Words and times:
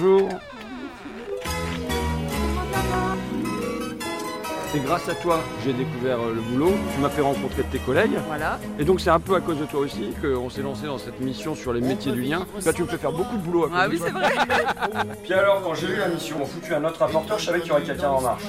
Bonjour. 0.00 0.28
C'est 4.72 4.82
grâce 4.82 5.08
à 5.08 5.14
toi 5.16 5.36
que 5.58 5.64
j'ai 5.64 5.72
découvert 5.74 6.20
euh, 6.20 6.32
le 6.34 6.40
boulot. 6.40 6.72
Tu 6.94 7.00
m'as 7.00 7.10
fait 7.10 7.20
rencontrer 7.20 7.64
tes 7.64 7.78
collègues. 7.80 8.18
Voilà. 8.28 8.58
Et 8.78 8.84
donc 8.84 9.00
c'est 9.00 9.10
un 9.10 9.20
peu 9.20 9.34
à 9.34 9.40
cause 9.40 9.58
de 9.58 9.64
toi 9.66 9.80
aussi 9.80 10.14
qu'on 10.22 10.48
s'est 10.48 10.62
lancé 10.62 10.86
dans 10.86 10.96
cette 10.96 11.20
mission 11.20 11.54
sur 11.54 11.72
les 11.74 11.80
métiers 11.82 12.12
du 12.12 12.22
lien. 12.22 12.46
Là 12.64 12.72
tu 12.72 12.82
me 12.82 12.86
fais 12.86 12.96
faire 12.96 13.12
beaucoup 13.12 13.36
de 13.36 13.42
boulot 13.42 13.64
à 13.64 13.68
cause 13.68 13.76
Ah 13.78 13.88
de 13.88 13.92
oui, 13.92 13.98
toi. 13.98 14.06
c'est 14.08 14.12
vrai. 14.14 15.16
Puis 15.24 15.34
alors 15.34 15.60
quand 15.62 15.74
j'ai 15.74 15.88
eu 15.88 15.96
la 15.96 16.08
mission, 16.08 16.38
m'ont 16.38 16.46
foutu 16.46 16.72
un 16.74 16.84
autre 16.84 17.00
rapporteur, 17.00 17.38
je 17.38 17.44
savais 17.46 17.60
qu'il 17.60 17.68
y 17.68 17.72
aurait 17.72 17.82
quelqu'un 17.82 18.10
en 18.10 18.20
marche. 18.22 18.44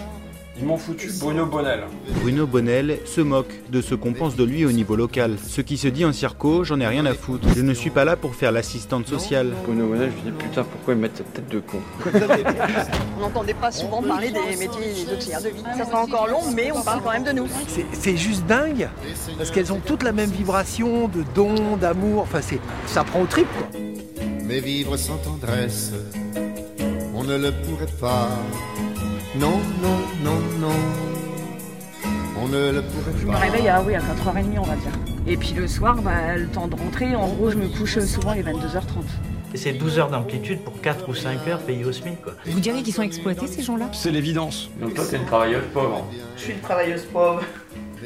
Ils 0.60 0.66
m'ont 0.66 0.78
foutu 0.78 1.10
Bruno 1.20 1.46
Bonnel. 1.46 1.86
Bruno 2.22 2.46
Bonnel 2.46 3.00
se 3.06 3.22
moque 3.22 3.54
de 3.70 3.82
ce 3.82 3.96
qu'on 3.96 4.14
pense 4.14 4.36
de 4.36 4.44
lui 4.44 4.66
au 4.66 4.72
niveau 4.72 4.96
local. 4.96 5.38
Ce 5.48 5.62
qui 5.62 5.78
se 5.78 5.88
dit 5.88 6.04
en 6.06 6.12
circo, 6.12 6.64
j'en 6.66 6.80
ai 6.82 6.88
rien 6.88 7.06
à 7.06 7.14
foutre. 7.14 7.48
Je 7.56 7.62
ne 7.62 7.74
suis 7.74 7.90
pas 7.90 8.04
là 8.06 8.16
pour 8.16 8.36
faire 8.36 8.52
l'assistante 8.52 9.08
sociale. 9.08 9.54
Bruno 9.66 9.88
Bonnel, 9.88 10.12
je 10.12 10.30
me 10.30 10.36
dis 10.36 10.44
putain 10.44 10.64
pourquoi 10.64 10.94
ils 10.94 11.00
mettent 11.00 11.18
cette 11.18 11.34
tête 11.34 11.48
de 11.50 11.60
con. 11.62 11.78
On 13.18 13.22
n'entendait 13.22 13.54
pas 13.54 13.72
souvent 13.72 14.04
parler 14.04 14.30
des 14.30 14.58
métiers 14.58 15.06
d'auxiliaire 15.10 15.42
de 15.42 15.50
vie. 15.50 15.64
Ça 15.78 15.86
sera 15.86 16.02
encore 16.04 16.28
long, 16.28 16.52
mais 16.54 16.72
on 16.72 16.82
parle 16.84 17.02
quand 17.02 17.12
même 17.12 17.24
de 17.24 17.32
nous. 17.32 17.48
C'est- 17.94 18.18
juste 18.18 18.46
dingue, 18.46 18.90
parce 19.38 19.52
qu'elles 19.52 19.72
ont 19.72 19.80
toutes 19.84 20.04
la 20.04 20.12
même 20.12 20.30
vibration 20.30 21.08
de 21.08 21.24
don, 21.34 21.78
d'amour, 21.78 22.22
enfin 22.24 22.42
c'est, 22.42 22.60
ça 22.88 23.04
prend 23.06 23.22
au 23.22 23.26
trip 23.26 23.48
quoi. 23.58 23.68
Mais 24.46 24.60
vivre 24.60 24.98
sans 24.98 25.16
tendresse, 25.18 25.94
on 27.16 27.24
ne 27.24 27.38
le 27.38 27.52
pourrait 27.52 27.92
pas. 28.00 28.30
Non, 29.40 29.60
non, 29.82 29.98
non, 30.24 30.40
non. 30.60 30.74
On 32.44 32.48
ne 32.48 32.72
le 32.72 32.82
pourrait 32.82 33.12
Je 33.20 33.26
me 33.28 33.36
réveille 33.36 33.68
à, 33.70 33.82
oui, 33.82 33.96
à 33.96 34.00
4h30 34.00 34.58
on 34.60 34.64
va 34.64 34.76
dire. 34.76 34.92
Et 35.28 35.38
puis 35.38 35.54
le 35.54 35.68
soir, 35.68 35.96
bah, 36.02 36.36
le 36.36 36.48
temps 36.48 36.68
de 36.68 36.76
rentrer, 36.76 37.16
en 37.16 37.28
gros 37.28 37.52
je 37.52 37.58
me 37.58 37.68
couche 37.68 38.00
souvent 38.00 38.34
les 38.34 38.44
22h30. 38.44 39.04
Et 39.54 39.58
c'est 39.58 39.74
12 39.74 40.00
heures 40.00 40.10
d'amplitude 40.10 40.62
pour 40.64 40.80
4 40.82 41.10
ou 41.10 41.14
5 41.14 41.46
heures 41.48 41.60
payées 41.60 41.84
au 41.84 41.92
SMIC. 41.92 42.22
Quoi. 42.22 42.34
Vous 42.46 42.60
diriez 42.60 42.84
qu'ils 42.84 42.94
sont 42.94 43.02
exploités 43.02 43.48
ces 43.48 43.62
gens-là? 43.62 43.88
C'est 43.92 44.10
l'évidence. 44.12 44.70
Donc 44.80 44.94
toi 44.96 45.04
t'es 45.10 45.18
une 45.18 45.26
travailleuse 45.26 45.66
pauvre. 45.74 46.06
Je 46.38 46.42
suis 46.42 46.54
une 46.54 46.60
travailleuse 46.62 47.04
pauvre. 47.06 47.42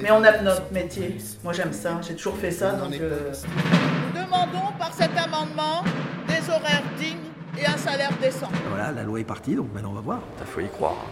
Mais 0.02 0.12
on 0.12 0.24
aime 0.24 0.44
notre 0.44 0.72
métier. 0.74 1.18
Moi 1.44 1.54
j'aime 1.54 1.72
ça, 1.72 2.02
j'ai 2.06 2.16
toujours 2.16 2.36
fait 2.38 2.52
ça 2.52 2.72
donc. 2.74 2.94
euh, 3.00 3.32
Nous 4.14 4.22
demandons 4.22 4.72
par 4.78 4.94
cet 4.94 5.12
amendement 5.18 5.84
des 6.28 6.50
horaires 6.50 6.84
dignes 7.00 7.16
et 7.58 7.66
un 7.66 7.78
salaire 7.78 8.12
décent. 8.22 8.50
Voilà, 8.70 8.92
la 8.92 9.04
loi 9.04 9.20
est 9.22 9.24
partie, 9.24 9.56
donc 9.56 9.68
maintenant 9.74 9.92
on 9.92 9.96
va 9.96 10.02
voir. 10.02 10.20
T'as 10.38 10.46
faut 10.46 10.60
y 10.60 10.68
croire. 10.68 11.06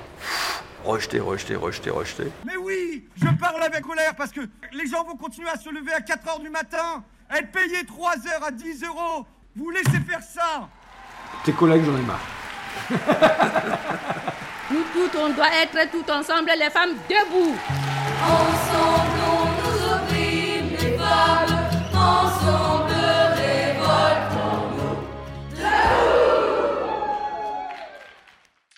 Rejeter, 0.83 1.19
rejeter, 1.21 1.55
rejeter, 1.55 1.89
rejeter. 1.91 2.31
Mais 2.45 2.57
oui, 2.57 3.07
je 3.15 3.27
parle 3.39 3.63
avec 3.63 3.81
colère 3.81 4.13
parce 4.15 4.31
que 4.31 4.41
les 4.73 4.85
gens 4.85 5.03
vont 5.05 5.15
continuer 5.15 5.49
à 5.49 5.57
se 5.57 5.69
lever 5.69 5.93
à 5.93 6.01
4 6.01 6.27
heures 6.27 6.39
du 6.39 6.49
matin, 6.49 7.03
à 7.29 7.39
être 7.39 7.51
payés 7.51 7.85
3 7.85 8.11
heures 8.27 8.43
à 8.43 8.51
10 8.51 8.83
euros. 8.83 9.25
Vous 9.55 9.69
laissez 9.69 9.99
faire 10.07 10.21
ça 10.21 10.67
Tes 11.45 11.53
collègues 11.53 11.83
j'en 11.85 11.97
ai 11.97 12.01
marre. 12.01 12.19
Nous 14.71 14.83
toutes, 14.93 15.15
on 15.15 15.29
doit 15.29 15.53
être 15.61 15.91
tout 15.91 16.09
ensemble, 16.11 16.51
les 16.59 16.69
femmes 16.69 16.95
debout. 17.07 17.55
Ensemble, 18.23 19.02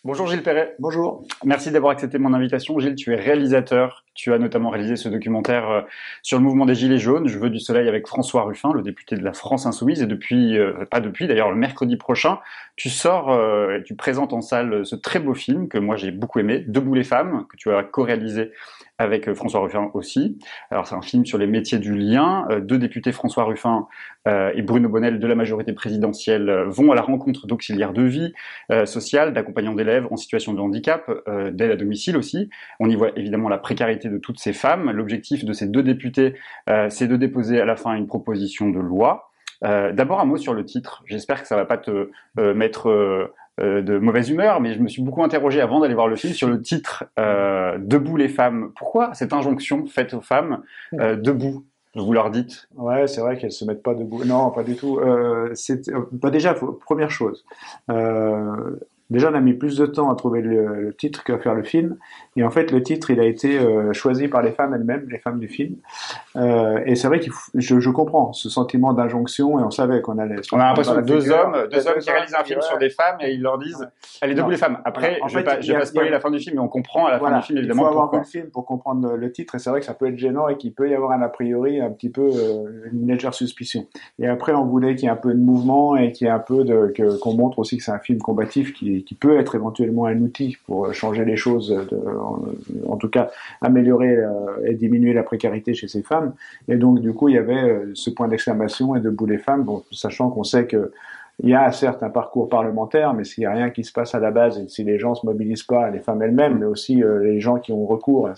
Bonjour 0.06 0.28
Gilles 0.28 0.44
Perret. 0.44 0.76
Bonjour. 0.78 1.24
Merci 1.46 1.72
d'avoir 1.72 1.92
accepté 1.92 2.20
mon 2.20 2.32
invitation. 2.36 2.78
Gilles, 2.78 2.94
tu 2.94 3.12
es 3.12 3.16
réalisateur. 3.16 4.04
Tu 4.14 4.34
as 4.34 4.38
notamment 4.38 4.70
réalisé 4.70 4.98
ce 4.98 5.10
documentaire 5.10 5.68
euh, 5.68 5.82
sur 6.22 6.38
le 6.38 6.44
mouvement 6.44 6.68
des 6.68 6.76
Gilets 6.76 7.00
jaunes, 7.00 7.28
Je 7.28 7.40
veux 7.40 7.50
du 7.50 7.60
soleil 7.60 7.88
avec 7.88 8.06
François 8.06 8.44
Ruffin, 8.44 8.72
le 8.72 8.84
député 8.84 9.16
de 9.16 9.24
la 9.24 9.34
France 9.34 9.66
Insoumise. 9.66 10.04
Et 10.04 10.06
depuis, 10.06 10.60
euh, 10.60 10.86
pas 10.92 11.00
depuis 11.00 11.26
d'ailleurs, 11.26 11.50
le 11.50 11.56
mercredi 11.56 11.98
prochain, 11.98 12.38
tu 12.76 12.92
sors 12.92 13.32
euh, 13.32 13.80
et 13.80 13.84
tu 13.84 13.96
présentes 13.96 14.32
en 14.32 14.42
salle 14.42 14.86
ce 14.86 14.96
très 14.96 15.20
beau 15.20 15.34
film 15.34 15.68
que 15.68 15.80
moi 15.80 15.96
j'ai 15.96 16.12
beaucoup 16.12 16.38
aimé, 16.38 16.64
Debout 16.68 16.94
les 16.94 17.04
femmes, 17.04 17.48
que 17.50 17.58
tu 17.58 17.72
as 17.72 17.82
co-réalisé 17.82 18.52
avec 18.98 19.28
euh, 19.28 19.36
François 19.36 19.62
Ruffin 19.62 19.92
aussi. 19.94 20.38
Alors 20.72 20.88
c'est 20.88 20.96
un 20.96 21.02
film 21.02 21.26
sur 21.26 21.38
les 21.38 21.48
métiers 21.48 21.80
du 21.80 21.96
lien. 21.96 22.48
Euh, 22.50 22.60
deux 22.60 22.78
députés, 22.78 23.12
François 23.12 23.44
Ruffin 23.44 23.88
euh, 24.28 24.52
et 24.56 24.62
Bruno 24.62 24.90
Bonnel 24.90 25.20
de 25.20 25.28
la 25.28 25.36
majorité 25.36 25.74
présidentielle, 25.74 26.50
vont 26.68 26.92
à 26.92 26.96
la 26.96 27.02
rencontre 27.02 27.48
d'auxiliaires 27.48 27.94
de 27.94 28.04
vie 28.04 28.34
sociale, 28.86 29.34
d'accompagnants 29.34 29.74
d'élèves 29.74 30.08
en 30.12 30.18
situation 30.18 30.54
de 30.54 30.60
handicap, 30.60 31.10
d'aide 31.52 31.72
à 31.72 31.76
domicile 31.76 32.18
aussi. 32.18 32.50
On 32.80 32.90
y 32.90 32.96
voit 32.96 33.12
évidemment 33.18 33.50
la 33.50 33.58
précarité 33.58 34.10
de 34.10 34.18
toutes 34.18 34.40
ces 34.40 34.54
femmes. 34.54 34.92
L'objectif 34.92 35.46
de 35.46 35.54
ces 35.54 35.68
deux 35.68 35.84
députés, 35.84 36.36
c'est 36.90 37.08
de 37.08 37.16
déposer 37.16 37.60
à 37.62 37.66
la 37.66 37.76
fin 37.76 37.94
une 37.94 38.08
proposition 38.08 38.70
de 38.70 38.80
loi. 38.80 39.32
Euh, 39.64 39.92
D'abord 39.92 40.20
un 40.20 40.26
mot 40.26 40.38
sur 40.38 40.54
le 40.54 40.66
titre. 40.66 41.04
J'espère 41.06 41.42
que 41.42 41.48
ça 41.48 41.56
va 41.56 41.66
pas 41.66 41.78
te 41.78 42.10
euh, 42.40 42.54
mettre 42.54 42.90
euh, 42.90 43.34
euh, 43.62 43.82
de 43.82 43.98
mauvaise 43.98 44.30
humeur, 44.30 44.60
mais 44.62 44.74
je 44.74 44.80
me 44.82 44.88
suis 44.88 45.02
beaucoup 45.02 45.24
interrogé 45.24 45.62
avant 45.62 45.80
d'aller 45.80 45.94
voir 45.94 46.08
le 46.08 46.16
film 46.16 46.34
sur 46.34 46.48
le 46.50 46.62
titre 46.62 47.06
euh, 47.20 47.78
Debout 47.80 48.18
les 48.18 48.28
femmes. 48.30 48.72
Pourquoi 48.78 49.14
cette 49.14 49.32
injonction 49.34 49.86
faite 49.86 50.14
aux 50.14 50.22
femmes 50.22 50.62
euh, 51.00 51.16
debout 51.16 51.64
Vous 51.96 52.12
leur 52.14 52.30
dites? 52.32 52.68
Ouais, 52.76 53.08
c'est 53.08 53.22
vrai 53.22 53.38
qu'elles 53.38 53.52
se 53.54 53.64
mettent 53.66 53.84
pas 53.84 53.94
debout. 53.94 54.26
Non, 54.26 54.52
pas 54.52 54.64
du 54.64 54.76
tout. 54.76 55.00
Euh, 55.00 55.52
c'est, 55.54 55.90
bah 56.12 56.30
déjà, 56.30 56.54
faut- 56.54 56.74
première 56.74 57.12
chose. 57.12 57.46
Euh, 57.90 58.80
déjà, 59.10 59.32
on 59.32 59.36
a 59.36 59.40
mis 59.40 59.54
plus 59.54 59.78
de 59.78 59.86
temps 59.86 60.10
à 60.12 60.16
trouver 60.16 60.42
le, 60.42 60.82
le 60.82 60.94
titre 60.94 61.24
qu'à 61.24 61.38
faire 61.40 61.54
le 61.56 61.64
film. 61.64 61.98
Et 62.38 62.44
en 62.44 62.50
fait, 62.50 62.72
le 62.72 62.84
titre, 62.84 63.12
il 63.12 63.20
a 63.20 63.26
été 63.26 63.58
euh, 63.58 63.94
choisi 63.94 64.28
par 64.28 64.42
les 64.42 64.52
femmes 64.52 64.74
elles-mêmes, 64.74 65.08
les 65.10 65.20
femmes 65.20 65.40
du 65.40 65.48
film. 65.48 65.76
Euh, 66.36 66.80
et 66.86 66.96
c'est 66.96 67.08
vrai 67.08 67.20
que 67.20 67.32
je, 67.54 67.80
je 67.80 67.90
comprends 67.90 68.34
ce 68.34 68.50
sentiment 68.50 68.92
d'injonction 68.92 69.58
et 69.60 69.64
on 69.64 69.72
savait 69.72 70.02
qu'on 70.02 70.18
allait. 70.18 70.36
On 70.52 70.60
a 70.60 70.68
l'impression 70.68 70.96
que 70.96 71.02
deux 71.02 71.22
figure. 71.22 71.38
hommes, 71.38 71.68
deux 71.72 71.88
hommes 71.88 72.00
qui 72.00 72.12
réalisent 72.12 72.36
un 72.38 72.44
film 72.44 72.60
ouais. 72.60 72.66
sur 72.66 72.78
des 72.78 72.90
femmes 72.90 73.18
et 73.22 73.32
ils 73.32 73.42
leur 73.42 73.58
disent 73.58 73.88
Allez, 74.22 74.36
debout 74.36 74.50
les 74.50 74.58
femmes. 74.58 74.80
Après, 74.84 75.20
en 75.22 75.30
je 75.30 75.40
vais 75.40 75.46
il 75.62 75.66
y 75.66 75.72
vais 75.72 75.80
pas 75.80 75.86
spoiler 75.86 76.10
il 76.10 76.12
la 76.12 76.20
fin 76.20 76.30
du 76.30 76.40
film, 76.40 76.56
mais 76.56 76.62
on 76.62 76.68
comprend 76.68 77.06
à 77.06 77.12
la 77.12 77.18
Voilà. 77.20 77.36
fin 77.36 77.42
du 77.42 77.46
film 77.46 77.58
Il 77.58 77.60
évidemment 77.62 77.84
faut 77.84 77.90
avoir 77.90 78.12
vu 78.12 78.18
le 78.18 78.24
film 78.26 78.50
pour 78.50 78.66
comprendre 78.66 79.16
le, 79.16 79.32
titre 79.32 79.56
et 79.56 79.60
c'est 79.60 79.70
vrai 79.70 79.80
que 79.80 79.86
ça 79.86 79.94
peut 79.94 80.08
être 80.08 80.18
gênant 80.18 80.48
et 80.50 80.58
qu'il 80.58 80.74
peut 80.74 80.90
y 80.90 80.94
avoir 80.94 81.12
un 81.12 81.22
a 81.22 81.30
priori 81.30 81.80
un 81.80 81.90
petit 81.90 82.10
peu 82.10 82.30
euh, 82.34 82.90
une 82.92 83.08
légère 83.08 83.34
suspicion. 83.34 83.88
Et 84.20 84.28
après 84.28 84.54
on 84.54 84.66
voulait 84.66 84.96
qu'il 84.96 85.06
y 85.06 85.08
ait 85.08 85.12
un 85.12 85.16
peu 85.16 85.34
de 85.34 85.40
mouvement 85.40 85.96
et 85.96 86.12
qu'il 86.12 86.28
y 86.28 86.30
ait 86.30 86.34
un 86.34 86.40
peu 86.40 86.64
de 86.64 86.94
qu'on 87.22 87.34
montre 87.34 87.60
aussi 87.60 87.78
que 87.78 87.84
c'est 87.84 87.92
un 87.92 88.00
film 88.00 88.20
combatif 88.20 88.74
qui, 88.74 89.04
qui 89.04 89.16
peut 89.16 89.40
être 89.40 89.56
éventuellement 89.56 90.06
un 90.06 90.20
outil 90.22 90.58
pour 90.66 90.94
changer 90.94 91.26
les 91.26 91.38
choses, 91.38 91.70
de, 91.70 92.00
en, 92.88 92.98
tout 92.98 93.10
cas 93.10 93.30
améliorer 93.62 94.18
euh, 94.18 94.30
et 94.66 94.74
diminuer 94.74 95.14
la 95.14 95.24
précarité 95.24 95.74
chez 95.74 95.88
ces 95.88 96.02
femmes. 96.02 96.34
Et 96.68 96.76
donc 96.76 97.00
du 97.00 97.14
coup 97.14 97.30
il 97.30 97.36
y 97.36 97.38
avait 97.38 97.54
euh, 97.54 97.92
ce 97.94 98.10
point 98.10 98.28
d'exclamation 98.28 98.96
et 98.96 99.00
debout 99.00 99.26
les 99.26 99.38
femmes, 99.38 99.66
sachant 99.92 100.30
qu'on 100.30 100.44
sait 100.44 100.68
que 100.68 100.92
il 101.44 101.50
y 101.50 101.54
a 101.54 101.70
certes 101.74 102.02
un 102.02 102.10
parcours 102.10 102.48
parlementaire, 102.48 103.14
mais 103.14 103.26
s'il 103.26 103.42
n'y 103.42 103.46
a 103.46 103.52
rien 103.52 103.70
qui 103.70 103.84
se 103.84 103.92
passe 103.92 104.16
à 104.16 104.20
la 104.20 104.32
base 104.32 104.58
et 104.58 104.70
si 104.70 104.86
les 104.86 104.98
gens 105.00 105.16
se 105.16 105.26
mobilisent 105.26 105.64
pas, 105.64 105.90
les 105.90 106.00
femmes 106.00 106.22
elles-mêmes, 106.22 106.60
mais 106.60 106.66
aussi 106.66 107.04
euh, 107.04 107.22
les 107.22 107.42
gens 107.42 107.58
qui 107.58 107.74
ont 107.74 107.86
recours 107.86 108.30
à 108.30 108.36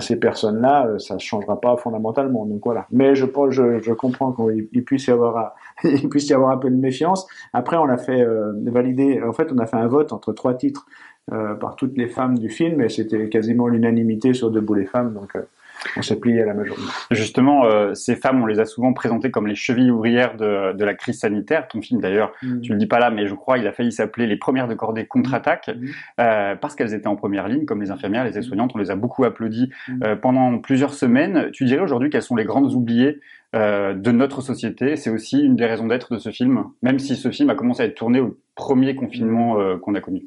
ces, 0.00 0.16
personnes-là, 0.16 0.98
ça 0.98 1.14
ne 1.14 1.20
changera 1.20 1.60
pas 1.60 1.76
fondamentalement. 1.76 2.46
Donc 2.46 2.62
voilà. 2.64 2.86
Mais 2.90 3.14
je, 3.14 3.26
je, 3.50 3.78
je 3.78 3.92
comprends 3.92 4.32
qu'il 4.32 4.68
il 4.72 4.84
puisse 4.84 5.06
y 5.06 5.12
avoir, 5.12 5.54
un- 5.84 6.08
puisse 6.10 6.28
y 6.28 6.34
avoir 6.34 6.50
un 6.50 6.58
peu 6.58 6.68
de 6.68 6.76
méfiance. 6.76 7.28
Après, 7.52 7.76
on 7.76 7.88
a 7.88 7.96
fait 7.96 8.26
valider. 8.64 9.22
En 9.22 9.32
fait, 9.32 9.52
on 9.52 9.58
a 9.58 9.66
fait 9.66 9.76
un 9.76 9.86
vote 9.86 10.12
entre 10.12 10.32
trois 10.32 10.54
titres 10.54 10.86
euh, 11.32 11.54
par 11.54 11.76
toutes 11.76 11.96
les 11.96 12.08
femmes 12.08 12.38
du 12.38 12.48
film, 12.48 12.80
et 12.80 12.88
c'était 12.88 13.28
quasiment 13.28 13.68
l'unanimité 13.68 14.34
sur 14.34 14.50
Debout 14.50 14.74
les 14.74 14.86
femmes. 14.86 15.14
Donc 15.14 15.36
euh, 15.36 15.42
on 15.96 16.02
s'est 16.02 16.16
plié 16.20 16.42
à 16.42 16.44
la 16.46 16.52
majorité. 16.52 16.86
Justement, 17.10 17.64
euh, 17.64 17.94
ces 17.94 18.14
femmes, 18.14 18.42
on 18.42 18.46
les 18.46 18.60
a 18.60 18.66
souvent 18.66 18.92
présentées 18.92 19.30
comme 19.30 19.46
les 19.46 19.54
chevilles 19.54 19.90
ouvrières 19.90 20.36
de, 20.36 20.74
de 20.74 20.84
la 20.84 20.92
crise 20.92 21.20
sanitaire. 21.20 21.68
Ton 21.68 21.80
film, 21.80 22.00
d'ailleurs, 22.02 22.32
Mm. 22.42 22.60
tu 22.60 22.72
le 22.72 22.78
dis 22.78 22.86
pas 22.86 22.98
là, 22.98 23.10
mais 23.10 23.26
je 23.26 23.34
crois 23.34 23.56
il 23.56 23.66
a 23.66 23.72
failli 23.72 23.90
s'appeler 23.90 24.26
Les 24.26 24.36
premières 24.36 24.68
de 24.68 24.74
cordée 24.74 25.06
contre-attaque, 25.06 25.68
Mm. 25.74 25.86
euh, 26.20 26.54
parce 26.56 26.74
qu'elles 26.74 26.92
étaient 26.92 27.06
en 27.06 27.16
première 27.16 27.48
ligne, 27.48 27.64
comme 27.64 27.80
les 27.80 27.90
infirmières, 27.90 28.24
les 28.24 28.36
aides-soignantes. 28.36 28.72
On 28.74 28.78
les 28.78 28.90
a 28.90 28.96
beaucoup 28.96 29.24
applaudis 29.24 29.70
Mm. 29.88 30.02
euh, 30.04 30.16
pendant 30.16 30.58
plusieurs 30.58 30.92
semaines. 30.92 31.48
Tu 31.52 31.64
dirais 31.64 31.82
aujourd'hui 31.82 32.10
qu'elles 32.10 32.20
sont 32.22 32.36
les 32.36 32.44
grandes 32.44 32.74
oubliées 32.74 33.20
euh, 33.56 33.94
de 33.94 34.12
notre 34.12 34.42
société. 34.42 34.96
C'est 34.96 35.10
aussi 35.10 35.40
une 35.40 35.56
des 35.56 35.66
raisons 35.66 35.86
d'être 35.86 36.12
de 36.12 36.18
ce 36.18 36.28
film, 36.30 36.64
même 36.82 36.98
si 36.98 37.16
ce 37.16 37.30
film 37.30 37.48
a 37.50 37.54
commencé 37.54 37.82
à 37.82 37.86
être 37.86 37.94
tourné 37.94 38.20
au 38.20 38.36
premier 38.54 38.94
confinement 38.94 39.58
euh, 39.58 39.76
qu'on 39.78 39.94
a 39.94 40.00
connu. 40.02 40.24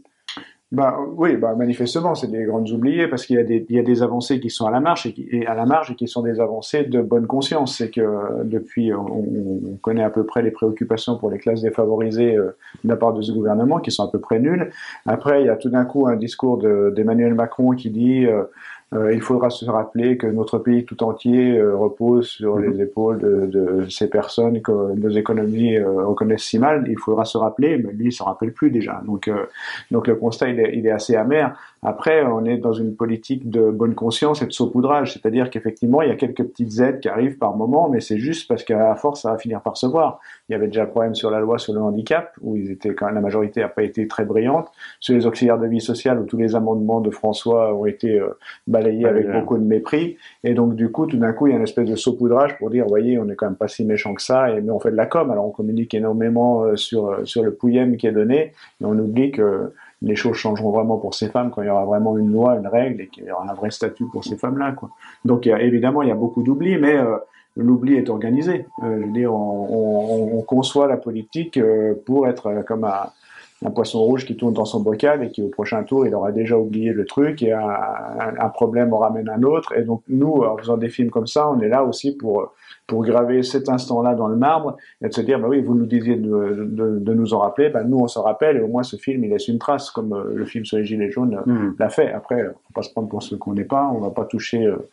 Bah 0.74 0.98
oui, 1.18 1.38
bah 1.38 1.54
manifestement, 1.56 2.16
c'est 2.16 2.32
des 2.32 2.46
grandes 2.46 2.68
oubliées 2.72 3.08
parce 3.08 3.28
qu'il 3.28 3.36
y 3.36 3.40
a 3.40 3.44
des 3.44 3.64
y 3.70 3.78
a 3.78 3.84
des 3.84 4.02
avancées 4.02 4.40
qui 4.40 4.50
sont 4.50 4.66
à 4.66 4.72
la 4.72 4.80
marge 4.80 5.06
et, 5.06 5.14
qui, 5.14 5.28
et 5.32 5.46
à 5.46 5.54
la 5.54 5.68
marge 5.68 5.92
et 5.92 5.96
qui 5.96 6.08
sont 6.08 6.24
des 6.24 6.40
avancées 6.40 6.84
de 6.84 7.00
bonne 7.00 7.28
conscience. 7.28 7.78
C'est 7.78 7.92
que 7.92 8.44
depuis, 8.44 8.92
on, 8.92 9.06
on 9.06 9.78
connaît 9.84 10.02
à 10.04 10.10
peu 10.10 10.26
près 10.26 10.42
les 10.42 10.50
préoccupations 10.50 11.16
pour 11.20 11.30
les 11.30 11.38
classes 11.38 11.62
défavorisées 11.62 12.36
euh, 12.36 12.58
de 12.84 12.90
la 12.90 12.96
part 12.96 13.14
de 13.14 13.22
ce 13.22 13.32
gouvernement 13.32 13.78
qui 13.82 13.92
sont 13.92 14.04
à 14.04 14.12
peu 14.12 14.20
près 14.20 14.40
nulles. 14.40 14.72
Après, 15.06 15.42
il 15.44 15.46
y 15.46 15.50
a 15.50 15.58
tout 15.58 15.70
d'un 15.70 15.86
coup 15.86 16.08
un 16.08 16.16
discours 16.16 16.58
de- 16.58 16.92
d'Emmanuel 16.96 17.36
Macron 17.36 17.72
qui 17.76 17.92
dit 17.92 18.26
euh, 18.26 18.42
il 18.92 19.22
faudra 19.22 19.50
se 19.50 19.66
rappeler 19.66 20.18
que 20.18 20.28
notre 20.28 20.60
pays 20.60 20.86
tout 20.86 21.02
entier 21.04 21.58
euh, 21.58 21.76
repose 21.76 22.28
sur 22.28 22.60
les 22.60 22.82
épaules 22.82 23.20
de, 23.20 23.46
de 23.48 23.90
ces 23.90 24.08
personnes 24.08 24.62
que 24.62 24.72
nos 24.96 25.10
économies 25.10 25.78
euh, 25.78 26.06
reconnaissent 26.06 26.44
si 26.44 26.60
mal. 26.60 26.86
Il 26.88 27.00
faudra 27.00 27.26
se 27.26 27.38
rappeler, 27.38 27.78
mais 27.78 27.92
lui, 27.92 28.08
il 28.08 28.12
s'en 28.12 28.26
rappelle 28.26 28.54
plus 28.54 28.70
déjà. 28.70 29.02
Donc, 29.06 29.28
euh, 29.28 29.46
donc 29.92 30.08
le 30.08 30.16
constat, 30.16 30.50
il 30.50 30.60
est, 30.60 30.78
il 30.78 30.86
est 30.86 30.92
assez 30.92 31.16
amer. 31.16 31.56
Après, 31.84 32.24
on 32.26 32.46
est 32.46 32.58
dans 32.58 32.74
une 32.74 32.96
politique 32.96 33.50
de 33.50 33.70
bonne 33.70 33.96
conscience 33.96 34.42
et 34.42 34.46
de 34.46 34.52
saupoudrage, 34.52 35.14
c'est-à-dire 35.14 35.50
qu'effectivement, 35.50 36.02
il 36.02 36.10
y 36.10 36.12
a 36.12 36.16
quelques 36.16 36.44
petites 36.44 36.80
aides 36.80 37.00
qui 37.00 37.10
arrivent 37.10 37.38
par 37.38 37.56
moment, 37.56 37.90
mais 37.90 38.00
c'est 38.00 38.18
juste 38.18 38.48
parce 38.48 38.64
qu'à 38.64 38.96
force, 38.96 39.22
ça 39.22 39.32
va 39.32 39.38
finir 39.38 39.62
par 39.62 39.78
se 39.78 39.86
voir. 39.86 40.20
Il 40.48 40.54
y 40.54 40.56
avait 40.56 40.68
déjà 40.68 40.84
un 40.84 40.88
problème 40.88 41.16
sur 41.16 41.30
la 41.30 41.40
loi 41.40 41.58
sur 41.58 41.74
le 41.74 41.82
handicap, 41.82 42.34
où 42.42 42.56
ils 42.56 42.72
étaient 42.72 42.94
quand 42.94 43.08
même, 43.08 43.16
la 43.16 43.22
majorité 43.22 43.62
n'a 43.62 43.70
pas 43.70 43.84
été 43.84 44.08
très 44.08 44.26
brillante, 44.26 44.70
sur 45.00 45.14
les 45.14 45.26
auxiliaires 45.26 45.60
de 45.60 45.68
vie 45.68 45.82
sociale, 45.82 46.20
où 46.20 46.26
tous 46.26 46.38
les 46.38 46.56
amendements 46.56 47.02
de 47.02 47.10
François 47.10 47.76
ont 47.76 47.86
été 47.86 48.20
euh, 48.20 48.38
balayés 48.68 49.06
avec 49.06 49.32
beaucoup 49.32 49.58
de 49.58 49.64
mépris, 49.64 50.18
et 50.44 50.54
donc 50.54 50.76
du 50.76 50.90
coup, 50.90 51.06
tout 51.06 51.18
d'un 51.18 51.34
coup, 51.34 51.48
il 51.48 51.52
y 51.52 51.54
a 51.54 51.58
une 51.58 51.64
espèce 51.64 51.90
de 51.90 51.96
saupoudrage 51.96 52.58
pour 52.58 52.70
dire, 52.70 52.86
voyez, 52.88 53.20
on 53.20 53.26
n'est 53.26 53.36
quand 53.36 53.48
même 53.48 53.56
pas 53.56 53.68
si 53.68 53.84
méchant 53.86 54.14
que 54.14 54.22
ça, 54.22 54.50
et 54.52 54.62
mais 54.62 54.72
on 54.72 54.80
fait 54.80 54.92
de 54.92 54.96
la 54.96 55.06
com. 55.06 55.30
Alors 55.32 55.46
on 55.46 55.52
communique 55.52 55.94
énormément 55.94 56.64
euh, 56.64 56.76
sur 56.76 57.10
euh, 57.10 57.26
sur 57.26 57.44
le 57.44 57.54
pouillem 57.54 57.98
qui 57.98 58.08
est 58.08 58.12
donné, 58.12 58.54
et 58.82 58.86
on 58.86 58.98
oublie 58.98 59.32
que 59.32 59.74
les 60.04 60.16
choses 60.16 60.36
changeront 60.36 60.72
vraiment 60.72 60.98
pour 60.98 61.16
ces 61.16 61.30
femmes 61.30 61.50
quand 61.50 61.62
il 61.62 61.68
y 61.68 61.72
aura 61.72 61.86
vraiment 61.86 62.18
une 62.18 62.32
loi, 62.32 62.56
une 62.56 62.68
règle 62.68 63.02
et 63.02 63.08
qu'il 63.08 63.24
y 63.24 63.32
aura 63.32 63.50
un 63.50 63.54
vrai 63.54 63.72
statut 63.72 64.06
pour 64.12 64.24
ces 64.24 64.36
femmes-là. 64.36 64.74
Quoi. 64.74 64.90
Donc 65.24 65.46
il 65.46 65.50
y 65.50 65.54
a, 65.54 65.62
évidemment, 65.62 66.02
il 66.02 66.10
y 66.10 66.12
a 66.12 66.16
beaucoup 66.16 66.44
d'oubli, 66.44 66.78
mais 66.78 66.96
euh, 66.96 67.18
l'oubli 67.56 67.96
est 67.96 68.10
organisé. 68.10 68.66
Euh, 68.84 69.00
je 69.00 69.06
veux 69.06 69.12
dire, 69.14 69.34
on, 69.34 69.68
on, 69.70 70.38
on, 70.38 70.42
conçoit 70.42 70.88
la 70.88 70.98
politique 70.98 71.58
euh, 71.58 71.94
pour 72.06 72.28
être 72.28 72.64
comme 72.68 72.84
un, 72.84 73.08
un, 73.66 73.72
poisson 73.72 74.00
rouge 74.04 74.26
qui 74.26 74.36
tourne 74.36 74.54
dans 74.54 74.66
son 74.66 74.82
bocal 74.82 75.24
et 75.24 75.32
qui 75.32 75.42
au 75.42 75.50
prochain 75.50 75.84
tour, 75.84 76.06
il 76.06 76.14
aura 76.14 76.32
déjà 76.32 76.58
oublié 76.58 76.94
le 76.94 77.06
truc 77.06 77.42
et 77.44 77.54
un, 77.54 77.60
un, 77.60 78.34
un 78.40 78.50
problème 78.50 78.94
en 78.94 79.00
ramène 79.00 79.30
un 79.30 79.44
autre. 79.44 79.74
Et 79.78 79.84
donc 79.84 80.04
nous, 80.08 80.44
en 80.44 80.58
faisant 80.58 80.78
des 80.78 80.90
films 80.90 81.10
comme 81.10 81.28
ça, 81.28 81.50
on 81.50 81.60
est 81.60 81.70
là 81.70 81.84
aussi 81.84 82.16
pour 82.16 82.54
pour 82.88 83.04
graver 83.06 83.44
cet 83.44 83.70
instant-là 83.70 84.14
dans 84.14 84.28
le 84.28 84.36
marbre 84.36 84.78
et 85.02 85.08
de 85.08 85.14
se 85.14 85.22
dire, 85.22 85.40
bah 85.40 85.48
oui, 85.50 85.62
vous 85.62 85.74
nous 85.74 85.86
disiez 85.86 86.16
de, 86.18 86.68
de, 86.70 87.00
de 87.00 87.14
nous 87.14 87.34
en 87.34 87.40
rappeler, 87.40 87.70
bah 87.70 87.84
nous 87.84 88.00
on 88.00 88.08
se 88.08 88.20
rappelle 88.20 88.58
et 88.58 88.62
au 88.62 88.68
moins 88.68 88.84
ce 88.84 88.98
film 88.98 89.24
il 89.24 89.30
laisse 89.30 89.48
une 89.48 89.58
trace 89.58 89.90
comme 89.90 90.14
euh, 90.14 90.34
le 90.36 90.46
film 90.46 90.66
sur 90.66 90.78
les 90.78 90.86
Gilets 90.86 91.10
jaunes 91.12 91.40
mmh. 91.46 91.76
l'a 91.80 91.90
fait. 91.90 92.12
Après, 92.12 92.44
faut 92.44 92.74
pas 92.74 92.82
se 92.82 92.92
prendre 92.92 93.08
pour 93.08 93.24
ce 93.24 93.36
qu'on 93.36 93.54
n'est 93.54 93.64
pas, 93.64 93.90
on 93.94 94.00
va 94.00 94.10
pas 94.10 94.26
toucher 94.26 94.66
euh, 94.66 94.90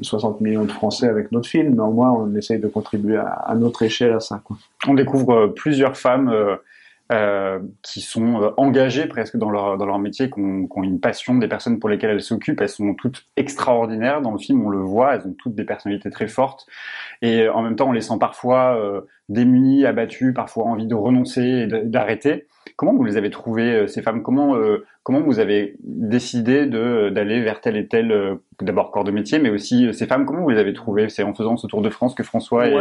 60 0.00 0.40
millions 0.40 0.64
de 0.64 0.72
Français 0.72 1.06
avec 1.06 1.32
notre 1.32 1.48
film, 1.48 1.74
mais 1.74 1.82
au 1.82 1.92
moins 1.92 2.12
on 2.12 2.34
essaye 2.34 2.58
de 2.58 2.68
contribuer 2.68 3.16
à, 3.16 3.26
à 3.26 3.54
notre 3.54 3.82
échelle 3.82 4.12
à 4.12 4.20
ça. 4.20 4.40
Quoi. 4.42 4.56
On 4.88 4.94
découvre 4.94 5.32
euh, 5.32 5.48
plusieurs 5.48 5.96
femmes 5.96 6.32
euh, 7.12 7.60
qui 7.82 8.00
sont 8.00 8.40
euh, 8.40 8.50
engagées 8.56 9.06
presque 9.06 9.36
dans 9.36 9.50
leur, 9.50 9.76
dans 9.76 9.84
leur 9.84 9.98
métier, 9.98 10.30
qui 10.30 10.40
ont, 10.40 10.82
une 10.82 11.00
passion, 11.00 11.34
des 11.34 11.48
personnes 11.48 11.78
pour 11.78 11.90
lesquelles 11.90 12.10
elles 12.10 12.22
s'occupent. 12.22 12.62
Elles 12.62 12.68
sont 12.70 12.94
toutes 12.94 13.26
extraordinaires. 13.36 14.22
Dans 14.22 14.32
le 14.32 14.38
film, 14.38 14.64
on 14.64 14.70
le 14.70 14.78
voit, 14.78 15.14
elles 15.14 15.26
ont 15.26 15.34
toutes 15.36 15.54
des 15.54 15.64
personnalités 15.64 16.08
très 16.08 16.28
fortes. 16.28 16.66
Et 17.20 17.46
en 17.46 17.60
même 17.60 17.76
temps, 17.76 17.90
on 17.90 17.92
les 17.92 18.00
sent 18.00 18.16
parfois 18.18 18.76
euh, 18.78 19.02
démunies, 19.28 19.84
abattues, 19.84 20.32
parfois 20.32 20.64
envie 20.64 20.86
de 20.86 20.94
renoncer 20.94 21.42
et 21.42 21.66
d'arrêter. 21.66 22.46
Comment 22.76 22.94
vous 22.94 23.04
les 23.04 23.16
avez 23.16 23.30
trouvées, 23.30 23.72
euh, 23.74 23.86
ces 23.86 24.02
femmes? 24.02 24.22
Comment 24.22 24.56
euh, 24.56 24.84
comment 25.04 25.20
vous 25.20 25.38
avez 25.38 25.76
décidé 25.84 26.66
de 26.66 27.10
d'aller 27.10 27.42
vers 27.42 27.60
tel 27.60 27.76
et 27.76 27.86
tel 27.86 28.10
euh, 28.10 28.36
d'abord 28.60 28.90
corps 28.90 29.04
de 29.04 29.10
métier, 29.10 29.38
mais 29.38 29.50
aussi 29.50 29.92
ces 29.92 30.06
femmes? 30.06 30.24
Comment 30.24 30.40
vous 30.40 30.48
les 30.48 30.58
avez 30.58 30.72
trouvées? 30.72 31.10
C'est 31.10 31.22
en 31.22 31.34
faisant 31.34 31.56
ce 31.58 31.66
tour 31.66 31.82
de 31.82 31.90
France 31.90 32.14
que 32.14 32.22
François 32.22 32.64
Ouais, 32.64 32.74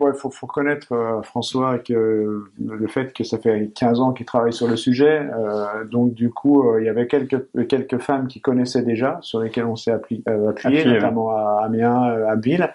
ouais 0.00 0.12
faut, 0.14 0.30
faut 0.30 0.48
connaître 0.48 0.92
euh, 0.92 1.22
François 1.22 1.78
que 1.78 2.44
le 2.60 2.86
fait 2.88 3.12
que 3.14 3.22
ça 3.22 3.38
fait 3.38 3.70
15 3.74 4.00
ans 4.00 4.12
qu'il 4.12 4.26
travaille 4.26 4.52
sur 4.52 4.66
le 4.66 4.76
sujet. 4.76 5.20
Euh, 5.32 5.84
donc 5.84 6.14
du 6.14 6.30
coup, 6.30 6.76
il 6.78 6.84
y 6.84 6.88
avait 6.88 7.06
quelques 7.06 7.46
quelques 7.68 7.98
femmes 7.98 8.26
qui 8.26 8.40
connaissaient 8.40 8.82
déjà, 8.82 9.18
sur 9.22 9.40
lesquelles 9.40 9.66
on 9.66 9.76
s'est 9.76 9.92
appuyé, 9.92 10.22
appuyé, 10.26 10.84
notamment 10.84 11.30
à 11.30 11.62
Amiens, 11.64 12.02
à 12.02 12.34
Ville. 12.34 12.70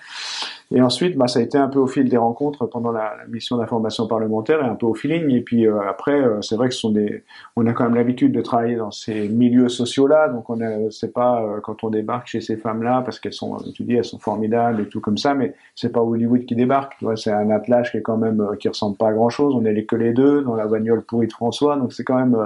Et 0.72 0.82
ensuite, 0.82 1.18
bah, 1.18 1.28
ça 1.28 1.40
a 1.40 1.42
été 1.44 1.58
un 1.58 1.68
peu 1.68 1.80
au 1.80 1.88
fil 1.88 2.10
des 2.10 2.18
rencontres 2.18 2.66
pendant 2.66 2.92
la, 2.92 3.14
mission 3.28 3.58
d'information 3.58 4.08
parlementaire 4.08 4.62
et 4.62 4.68
un 4.68 4.76
peu 4.76 4.86
au 4.86 4.94
feeling. 4.94 5.30
Et 5.30 5.42
puis 5.42 5.68
euh, 5.68 5.80
après, 5.88 6.20
euh, 6.20 6.42
c'est 6.42 6.56
vrai 6.56 6.70
que 6.70 6.74
ce 6.74 6.80
sont 6.80 6.92
des, 6.92 7.24
on 7.56 7.68
a 7.68 7.74
quand 7.74 7.84
même 7.84 7.96
l'habitude 7.96 8.32
de 8.32 8.42
travailler 8.42 8.76
dans 8.76 8.92
ces 8.92 9.28
milieux 9.30 9.70
sociaux-là. 9.70 10.30
Donc 10.30 10.50
on 10.50 10.62
a, 10.62 10.90
c'est 10.90 11.14
pas 11.14 11.44
euh, 11.44 11.60
quand 11.62 11.84
on 11.84 11.90
débarque 11.90 12.28
chez 12.28 12.42
ces 12.42 12.58
femmes-là 12.58 13.02
parce 13.04 13.20
qu'elles 13.20 13.34
sont, 13.34 13.58
tu 13.74 13.84
dis, 13.84 13.96
elles 13.96 14.06
sont 14.06 14.20
formidables 14.20 14.82
et 14.82 14.88
tout 14.88 15.00
comme 15.00 15.18
ça, 15.18 15.34
mais 15.34 15.54
c'est 15.76 15.92
pas 15.92 16.02
Hollywood 16.02 16.46
qui 16.46 16.56
débarque. 16.56 16.96
Tu 16.98 17.06
vois, 17.06 17.18
c'est 17.18 17.32
un 17.32 17.50
attelage 17.52 17.92
qui 17.92 17.98
est 17.98 18.02
quand 18.02 18.18
même 18.18 18.44
qui 18.60 18.68
ressemble 18.68 18.98
pas 18.98 19.10
à 19.10 19.14
grand-chose. 19.14 19.54
On 19.56 19.66
est 19.66 19.74
les 19.74 19.86
que 19.86 19.96
les 19.96 20.14
deux 20.14 20.42
dans 20.42 20.56
la 20.56 20.66
bagnole 20.66 21.04
pourrie 21.04 21.28
de 21.28 21.34
François. 21.34 21.76
Donc 21.76 21.94
c'est 21.94 22.04
quand 22.04 22.18
même 22.18 22.38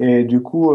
et 0.00 0.24
du 0.24 0.42
coup. 0.42 0.72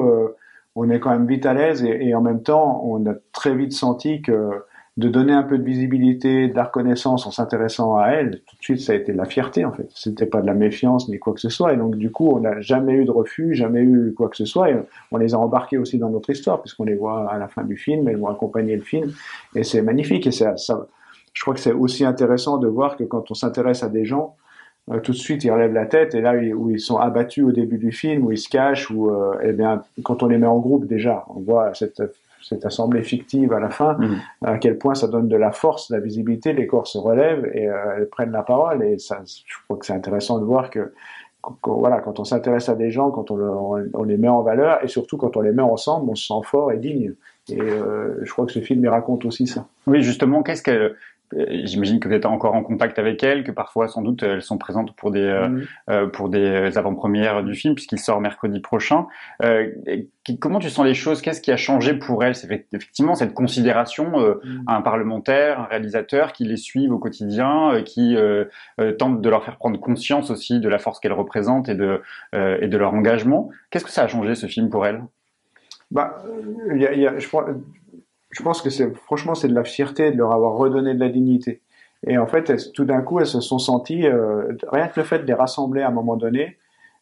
on 0.77 0.89
est 0.89 0.99
quand 0.99 1.11
même 1.11 1.25
vite 1.25 1.45
à 1.45 1.53
l'aise 1.53 1.83
et, 1.85 2.07
et 2.07 2.15
en 2.15 2.21
même 2.21 2.43
temps, 2.43 2.81
on 2.85 3.05
a 3.09 3.13
très 3.31 3.55
vite 3.55 3.71
senti 3.71 4.21
que 4.21 4.49
de 4.97 5.09
donner 5.09 5.33
un 5.33 5.43
peu 5.43 5.57
de 5.57 5.63
visibilité, 5.63 6.47
de 6.47 6.55
la 6.55 6.63
reconnaissance 6.63 7.27
en 7.27 7.31
s'intéressant 7.31 7.97
à 7.97 8.11
elle, 8.11 8.39
tout 8.47 8.55
de 8.55 8.61
suite 8.61 8.79
ça 8.79 8.93
a 8.93 8.95
été 8.95 9.11
de 9.11 9.17
la 9.17 9.25
fierté 9.25 9.65
en 9.65 9.73
fait. 9.73 9.87
C'était 9.93 10.25
pas 10.25 10.41
de 10.41 10.47
la 10.47 10.53
méfiance 10.53 11.09
ni 11.09 11.19
quoi 11.19 11.33
que 11.33 11.41
ce 11.41 11.49
soit. 11.49 11.73
Et 11.73 11.77
donc 11.77 11.97
du 11.97 12.11
coup 12.11 12.29
on 12.31 12.39
n'a 12.39 12.61
jamais 12.61 12.93
eu 12.93 13.03
de 13.03 13.11
refus, 13.11 13.55
jamais 13.55 13.81
eu 13.81 14.13
quoi 14.15 14.29
que 14.29 14.37
ce 14.37 14.45
soit. 14.45 14.71
Et 14.71 14.75
on 15.11 15.17
les 15.17 15.33
a 15.33 15.39
embarqués 15.39 15.77
aussi 15.77 15.97
dans 15.97 16.09
notre 16.09 16.29
histoire 16.29 16.61
puisqu'on 16.61 16.85
les 16.85 16.95
voit 16.95 17.29
à 17.29 17.37
la 17.37 17.49
fin 17.49 17.63
du 17.63 17.75
film, 17.75 18.07
elles 18.07 18.17
vont 18.17 18.29
accompagner 18.29 18.75
le 18.75 18.83
film. 18.83 19.11
Et 19.53 19.63
c'est 19.63 19.81
magnifique. 19.81 20.27
Et 20.27 20.31
ça, 20.31 20.55
ça, 20.55 20.87
je 21.33 21.41
crois 21.41 21.53
que 21.53 21.59
c'est 21.59 21.73
aussi 21.73 22.05
intéressant 22.05 22.57
de 22.57 22.67
voir 22.67 22.95
que 22.95 23.03
quand 23.03 23.29
on 23.31 23.33
s'intéresse 23.33 23.83
à 23.83 23.89
des 23.89 24.05
gens, 24.05 24.37
euh, 24.91 25.01
tout 25.01 25.11
de 25.11 25.17
suite 25.17 25.43
ils 25.43 25.51
relèvent 25.51 25.73
la 25.73 25.87
tête 25.87 26.15
et 26.15 26.21
là 26.21 26.35
où 26.35 26.69
ils 26.69 26.79
sont 26.79 26.97
abattus 26.97 27.43
au 27.43 27.51
début 27.51 27.79
du 27.79 27.91
film, 27.91 28.25
où 28.25 28.31
ils 28.31 28.37
se 28.37 28.47
cachent, 28.47 28.89
ou 28.91 29.09
euh, 29.09 29.35
eh 29.43 29.51
bien 29.51 29.83
quand 30.03 30.23
on 30.23 30.27
les 30.27 30.37
met 30.37 30.47
en 30.47 30.59
groupe 30.59 30.85
déjà, 30.85 31.25
on 31.35 31.41
voit 31.41 31.73
cette 31.73 32.01
cette 32.47 32.65
assemblée 32.65 33.01
fictive 33.01 33.53
à 33.53 33.59
la 33.59 33.71
fin, 33.71 33.93
mmh. 33.93 34.21
à 34.43 34.57
quel 34.59 34.77
point 34.77 34.93
ça 34.93 35.07
donne 35.07 35.27
de 35.27 35.35
la 35.35 35.51
force, 35.51 35.89
de 35.89 35.95
la 35.95 36.01
visibilité, 36.01 36.53
les 36.53 36.67
corps 36.67 36.85
se 36.85 36.99
relèvent 36.99 37.49
et 37.53 37.67
euh, 37.67 37.97
elles 37.97 38.07
prennent 38.07 38.31
la 38.31 38.43
parole. 38.43 38.83
Et 38.83 38.99
ça, 38.99 39.23
je 39.25 39.55
crois 39.65 39.77
que 39.77 39.85
c'est 39.85 39.93
intéressant 39.93 40.37
de 40.39 40.45
voir 40.45 40.69
que, 40.69 40.93
voilà, 41.63 42.01
quand 42.01 42.19
on 42.19 42.23
s'intéresse 42.23 42.69
à 42.69 42.75
des 42.75 42.91
gens, 42.91 43.09
quand 43.09 43.31
on, 43.31 43.35
le, 43.35 43.49
on, 43.93 44.03
les 44.03 44.17
met 44.17 44.27
en 44.27 44.43
valeur 44.43 44.83
et 44.83 44.87
surtout 44.87 45.17
quand 45.17 45.35
on 45.37 45.41
les 45.41 45.51
met 45.51 45.63
ensemble, 45.63 46.09
on 46.11 46.15
se 46.15 46.27
sent 46.27 46.41
fort 46.43 46.71
et 46.71 46.77
digne. 46.77 47.13
Et 47.49 47.59
euh, 47.59 48.23
je 48.23 48.31
crois 48.31 48.45
que 48.45 48.51
ce 48.51 48.59
film 48.59 48.83
il 48.83 48.89
raconte 48.89 49.25
aussi 49.25 49.47
ça. 49.47 49.67
Oui, 49.87 50.03
justement, 50.03 50.43
qu'est-ce 50.43 50.63
qu'elle 50.63 50.81
euh, 50.81 50.97
J'imagine 51.65 51.99
que 51.99 52.07
vous 52.07 52.13
êtes 52.13 52.25
encore 52.25 52.55
en 52.55 52.63
contact 52.63 52.97
avec 52.97 53.23
elles, 53.23 53.43
que 53.43 53.51
parfois, 53.51 53.87
sans 53.87 54.01
doute, 54.01 54.23
elles 54.23 54.41
sont 54.41 54.57
présentes 54.57 54.95
pour 54.95 55.11
des 55.11 55.19
euh, 55.19 55.49
mmh. 55.49 55.61
euh, 55.89 56.07
pour 56.07 56.29
des 56.29 56.77
avant-premières 56.77 57.43
du 57.43 57.55
film, 57.55 57.75
puisqu'il 57.75 57.99
sort 57.99 58.21
mercredi 58.21 58.59
prochain. 58.59 59.07
Euh, 59.43 59.69
comment 60.39 60.59
tu 60.59 60.69
sens 60.69 60.85
les 60.85 60.93
choses? 60.93 61.21
Qu'est-ce 61.21 61.41
qui 61.41 61.51
a 61.51 61.57
changé 61.57 61.93
pour 61.93 62.23
elles? 62.23 62.35
C'est 62.35 62.47
effectivement 62.71 63.15
cette 63.15 63.33
considération 63.33 64.19
euh, 64.19 64.35
mmh. 64.43 64.63
à 64.67 64.75
un 64.77 64.81
parlementaire, 64.81 65.59
un 65.59 65.65
réalisateur 65.65 66.31
qui 66.31 66.45
les 66.45 66.57
suivent 66.57 66.93
au 66.93 66.99
quotidien, 66.99 67.81
qui 67.83 68.15
tente 68.97 69.21
de 69.21 69.29
leur 69.29 69.43
faire 69.43 69.57
prendre 69.57 69.79
conscience 69.79 70.31
aussi 70.31 70.59
de 70.59 70.69
la 70.69 70.77
force 70.77 70.99
qu'elles 70.99 71.13
représentent 71.13 71.69
et 71.69 71.75
de 71.75 72.01
et 72.33 72.67
de 72.67 72.77
leur 72.77 72.93
engagement. 72.93 73.49
Qu'est-ce 73.69 73.85
que 73.85 73.91
ça 73.91 74.03
a 74.03 74.07
changé 74.07 74.35
ce 74.35 74.47
film 74.47 74.69
pour 74.69 74.85
elles? 74.85 75.03
Bah, 75.91 76.23
il 76.73 76.81
y 76.81 76.87
a, 76.87 76.93
y 76.93 77.05
a, 77.07 77.19
je 77.19 77.27
crois 77.27 77.45
je 78.35 78.43
pense 78.43 78.61
que 78.61 78.69
c'est 78.69 78.93
franchement 78.95 79.33
c'est 79.33 79.47
de 79.47 79.55
la 79.55 79.63
fierté 79.63 80.11
de 80.11 80.17
leur 80.17 80.33
avoir 80.33 80.53
redonné 80.55 80.93
de 80.93 80.99
la 80.99 81.09
dignité. 81.09 81.61
Et 82.05 82.17
en 82.17 82.27
fait, 82.27 82.71
tout 82.73 82.85
d'un 82.85 83.01
coup, 83.01 83.19
elles 83.19 83.25
se 83.25 83.41
sont 83.41 83.57
senties, 83.57 84.05
euh, 84.05 84.53
rien 84.71 84.87
que 84.87 84.99
le 84.99 85.05
fait 85.05 85.19
de 85.19 85.25
les 85.25 85.33
rassembler 85.33 85.81
à 85.81 85.87
un 85.87 85.91
moment 85.91 86.17
donné, 86.17 86.57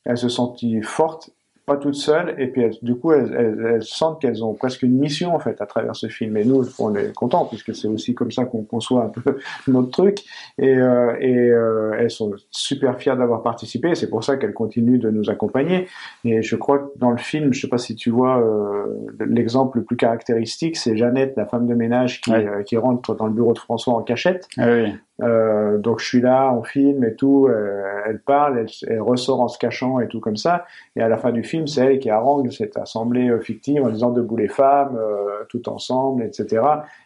elles 0.06 0.18
se 0.18 0.30
sont 0.30 0.48
senties 0.48 0.82
fortes 0.82 1.32
pas 1.66 1.78
toutes 1.78 1.96
seules, 1.96 2.36
et 2.38 2.48
puis 2.48 2.62
elles, 2.62 2.76
du 2.82 2.96
coup 2.96 3.14
elles, 3.14 3.34
elles, 3.38 3.74
elles 3.76 3.84
sentent 3.84 4.22
qu'elles 4.22 4.44
ont 4.44 4.54
presque 4.54 4.84
une 4.84 4.98
mission 4.98 5.34
en 5.34 5.40
fait 5.40 5.62
à 5.62 5.66
travers 5.66 5.96
ce 5.96 6.08
film. 6.08 6.36
Et 6.38 6.44
nous, 6.44 6.66
on 6.80 6.94
est 6.96 7.14
contents 7.14 7.46
puisque 7.46 7.74
c'est 7.74 7.88
aussi 7.88 8.14
comme 8.14 8.32
ça 8.32 8.46
qu'on 8.46 8.64
conçoit 8.64 9.06
un 9.06 9.10
peu 9.10 9.38
notre 9.68 9.90
truc. 9.90 10.20
Et, 10.58 10.76
euh, 10.76 11.16
et 11.20 11.36
euh, 11.36 11.94
elles 11.98 12.12
sont 12.12 12.34
super 12.52 12.98
fières 12.98 13.18
d'avoir 13.18 13.44
participé. 13.44 13.96
C'est 13.96 14.10
pour 14.10 14.24
ça 14.24 14.38
qu'elles 14.38 14.54
continuent 14.54 15.00
de 15.00 15.10
nous 15.10 15.30
accompagner. 15.30 15.88
Et 16.26 16.42
je 16.42 16.56
crois 16.56 16.80
que 16.80 16.92
dans 16.98 17.12
le 17.12 17.18
film, 17.18 17.54
je 17.54 17.62
sais 17.62 17.70
pas 17.70 17.78
si 17.78 17.96
tu 17.96 18.10
vois 18.10 18.42
euh, 18.42 18.86
l'exemple 19.26 19.80
le 19.80 19.84
plus 19.84 19.98
caractéristique, 19.98 20.78
c'est 20.78 20.98
Jeannette, 20.98 21.34
la 21.38 21.46
femme 21.46 21.68
de 21.68 21.74
ménage 21.74 22.22
qui, 22.22 22.32
ouais. 22.32 22.46
euh, 22.46 22.64
qui 22.64 22.78
rentre 22.78 23.16
dans 23.16 23.28
le 23.28 23.34
bureau 23.34 23.54
de 23.54 23.60
François 23.60 23.94
en 23.94 24.02
cachette. 24.02 24.48
Ah 24.58 24.68
oui. 24.68 24.94
Euh, 25.22 25.78
donc 25.78 26.00
je 26.00 26.06
suis 26.06 26.22
là, 26.22 26.52
on 26.54 26.64
filme 26.64 27.04
et 27.04 27.14
tout, 27.14 27.48
euh, 27.48 27.84
elle 28.08 28.20
parle, 28.20 28.66
elle, 28.88 29.00
ressort 29.00 29.42
en 29.42 29.48
se 29.48 29.60
cachant 29.60 30.00
et 30.00 30.08
tout 30.08 30.20
comme 30.20 30.38
ça. 30.38 30.66
Et 30.96 31.02
à 31.02 31.08
la 31.08 31.18
fin 31.18 31.32
du 31.32 31.44
film, 31.44 31.68
c'est 31.68 31.82
elle 31.82 32.00
qui 32.00 32.10
harangue 32.10 32.52
cette 32.52 32.78
assemblée 32.78 33.30
euh, 33.30 33.40
fictive 33.40 33.84
en 33.84 33.90
disant 33.90 34.10
debout 34.10 34.38
les 34.38 34.48
femmes, 34.48 34.98
euh, 34.98 35.44
tout 35.50 35.70
ensemble, 35.70 36.24
etc. 36.24 36.64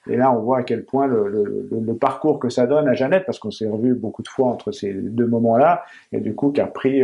Et 0.10 0.16
là, 0.16 0.32
on 0.32 0.40
voit 0.40 0.60
à 0.60 0.64
quel 0.64 0.86
point 0.86 1.08
le, 1.08 1.28
le, 1.28 1.68
le 1.86 1.94
parcours 1.96 2.40
que 2.40 2.50
ça 2.50 2.66
donne 2.66 2.88
à 2.88 2.94
Jeannette, 2.94 3.26
parce 3.26 3.40
qu'on 3.40 3.52
s'est 3.52 3.68
revu 3.68 3.94
beaucoup 3.94 4.24
de 4.24 4.30
fois 4.30 4.48
entre 4.48 4.72
ces 4.72 4.94
deux 4.94 5.28
moments-là, 5.28 5.84
et 6.14 6.22
du 6.22 6.34
coup 6.34 6.52
qui 6.52 6.62
a 6.62 6.68
pris, 6.68 7.04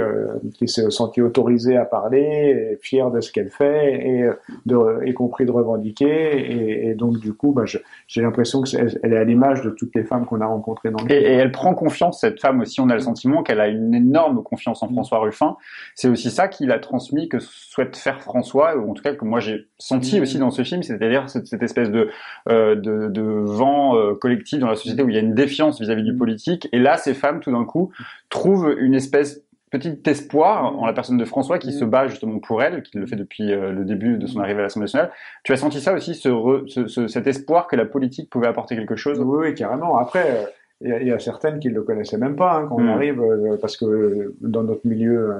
qui 0.53 0.67
s'est 0.67 0.89
senti 0.89 1.21
autorisée 1.21 1.75
à 1.75 1.85
parler, 1.85 2.77
fière 2.81 3.11
de 3.11 3.19
ce 3.19 3.31
qu'elle 3.31 3.49
fait, 3.49 3.93
et 3.93 4.29
de, 4.65 5.05
y 5.05 5.13
compris 5.13 5.45
de 5.45 5.51
revendiquer. 5.51 6.05
Et, 6.05 6.87
et 6.89 6.95
donc 6.95 7.17
du 7.19 7.33
coup, 7.33 7.51
bah, 7.51 7.63
j'ai 8.07 8.21
l'impression 8.21 8.61
que 8.61 8.75
est, 8.75 8.99
elle 9.03 9.13
est 9.13 9.17
à 9.17 9.23
l'image 9.23 9.61
de 9.63 9.69
toutes 9.69 9.95
les 9.95 10.03
femmes 10.03 10.25
qu'on 10.25 10.41
a 10.41 10.45
rencontrées 10.45 10.91
et, 11.09 11.13
et, 11.13 11.33
elle 11.33 11.51
prend 11.51 11.73
confiance, 11.73 12.21
cette 12.21 12.39
femme 12.39 12.61
aussi, 12.61 12.81
on 12.81 12.89
a 12.89 12.93
le 12.93 12.99
sentiment 12.99 13.43
qu'elle 13.43 13.59
a 13.59 13.67
une 13.67 13.93
énorme 13.93 14.43
confiance 14.43 14.83
en 14.83 14.89
François 14.89 15.19
Ruffin. 15.19 15.57
C'est 15.95 16.07
aussi 16.07 16.31
ça 16.31 16.47
qu'il 16.47 16.71
a 16.71 16.79
transmis, 16.79 17.29
que 17.29 17.39
souhaite 17.39 17.95
faire 17.95 18.21
François, 18.21 18.77
ou 18.77 18.91
en 18.91 18.93
tout 18.93 19.03
cas 19.03 19.13
que 19.13 19.25
moi 19.25 19.39
j'ai 19.39 19.67
senti 19.77 20.19
aussi 20.21 20.39
dans 20.39 20.51
ce 20.51 20.63
film, 20.63 20.83
c'est-à-dire 20.83 21.29
cette, 21.29 21.47
cette, 21.47 21.63
espèce 21.63 21.91
de, 21.91 22.09
euh, 22.49 22.75
de, 22.75 23.09
de, 23.09 23.21
vent 23.21 23.95
euh, 23.95 24.15
collectif 24.15 24.59
dans 24.59 24.69
la 24.69 24.75
société 24.75 25.03
où 25.03 25.09
il 25.09 25.15
y 25.15 25.17
a 25.17 25.21
une 25.21 25.35
défiance 25.35 25.79
vis-à-vis 25.79 26.03
-vis 26.03 26.11
du 26.11 26.15
politique. 26.15 26.67
Et 26.71 26.79
là, 26.79 26.97
ces 26.97 27.13
femmes, 27.13 27.39
tout 27.39 27.51
d'un 27.51 27.65
coup, 27.65 27.91
trouvent 28.29 28.75
une 28.79 28.93
espèce 28.93 29.43
petit 29.73 29.99
espoir 30.05 30.77
en 30.79 30.85
la 30.85 30.93
personne 30.93 31.17
de 31.17 31.25
François 31.25 31.57
qui 31.57 31.73
se 31.73 31.83
bat 31.83 32.07
justement 32.07 32.37
pour 32.39 32.61
elle, 32.61 32.83
qui 32.83 32.97
le 32.99 33.07
fait 33.07 33.15
depuis 33.15 33.51
euh, 33.51 33.71
le 33.71 33.85
début 33.85 34.17
de 34.19 34.27
son 34.27 34.39
arrivée 34.39 34.59
à 34.59 34.63
l'Assemblée 34.63 34.83
nationale. 34.85 35.11
Tu 35.43 35.51
as 35.51 35.57
senti 35.57 35.81
ça 35.81 35.93
aussi, 35.93 36.13
ce, 36.13 36.29
re- 36.29 36.67
ce- 36.67 36.85
ce- 36.85 37.07
cet 37.07 37.25
espoir 37.25 37.67
que 37.67 37.75
la 37.75 37.85
politique 37.85 38.29
pouvait 38.29 38.47
apporter 38.47 38.75
quelque 38.75 38.95
chose? 38.95 39.19
Oui, 39.19 39.47
oui, 39.47 39.55
carrément. 39.55 39.97
Après, 39.97 40.25
euh, 40.27 40.45
il 40.83 41.07
y, 41.07 41.11
a- 41.11 41.19
certaines 41.19 41.59
qui 41.59 41.69
ne 41.69 41.75
le 41.75 41.81
connaissaient 41.83 42.17
même 42.17 42.35
pas 42.35 42.55
hein, 42.57 42.65
quand 42.67 42.75
on 42.75 42.81
Mm. 42.83 42.89
arrive, 42.89 43.21
euh, 43.21 43.57
parce 43.61 43.77
que 43.77 43.85
euh, 43.85 44.35
dans 44.41 44.63
notre 44.63 44.85
milieu, 44.85 45.31
euh, 45.31 45.37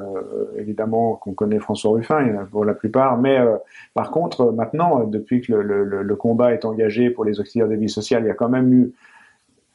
évidemment, 0.58 1.16
qu'on 1.16 1.34
connaît 1.34 1.60
François 1.60 1.92
Ruffin, 1.92 2.22
il 2.22 2.34
y 2.34 2.38
en 2.38 2.42
a 2.42 2.46
pour 2.46 2.64
la 2.66 2.74
plupart. 2.74 3.18
Mais 3.18 3.38
euh, 3.40 3.58
par 3.94 4.10
contre, 4.12 4.52
maintenant, 4.52 5.04
depuis 5.04 5.42
que 5.42 5.52
le, 5.54 5.62
le- 5.62 5.84
le- 5.84 6.04
le 6.04 6.16
combat 6.16 6.54
est 6.54 6.66
engagé 6.66 7.10
pour 7.10 7.26
les 7.26 7.40
auxiliaires 7.40 7.68
de 7.68 7.76
vie 7.76 7.90
sociale, 7.90 8.24
il 8.24 8.28
y 8.28 8.32
a 8.32 8.36
quand 8.36 8.50
même 8.50 8.72
eu 8.74 8.92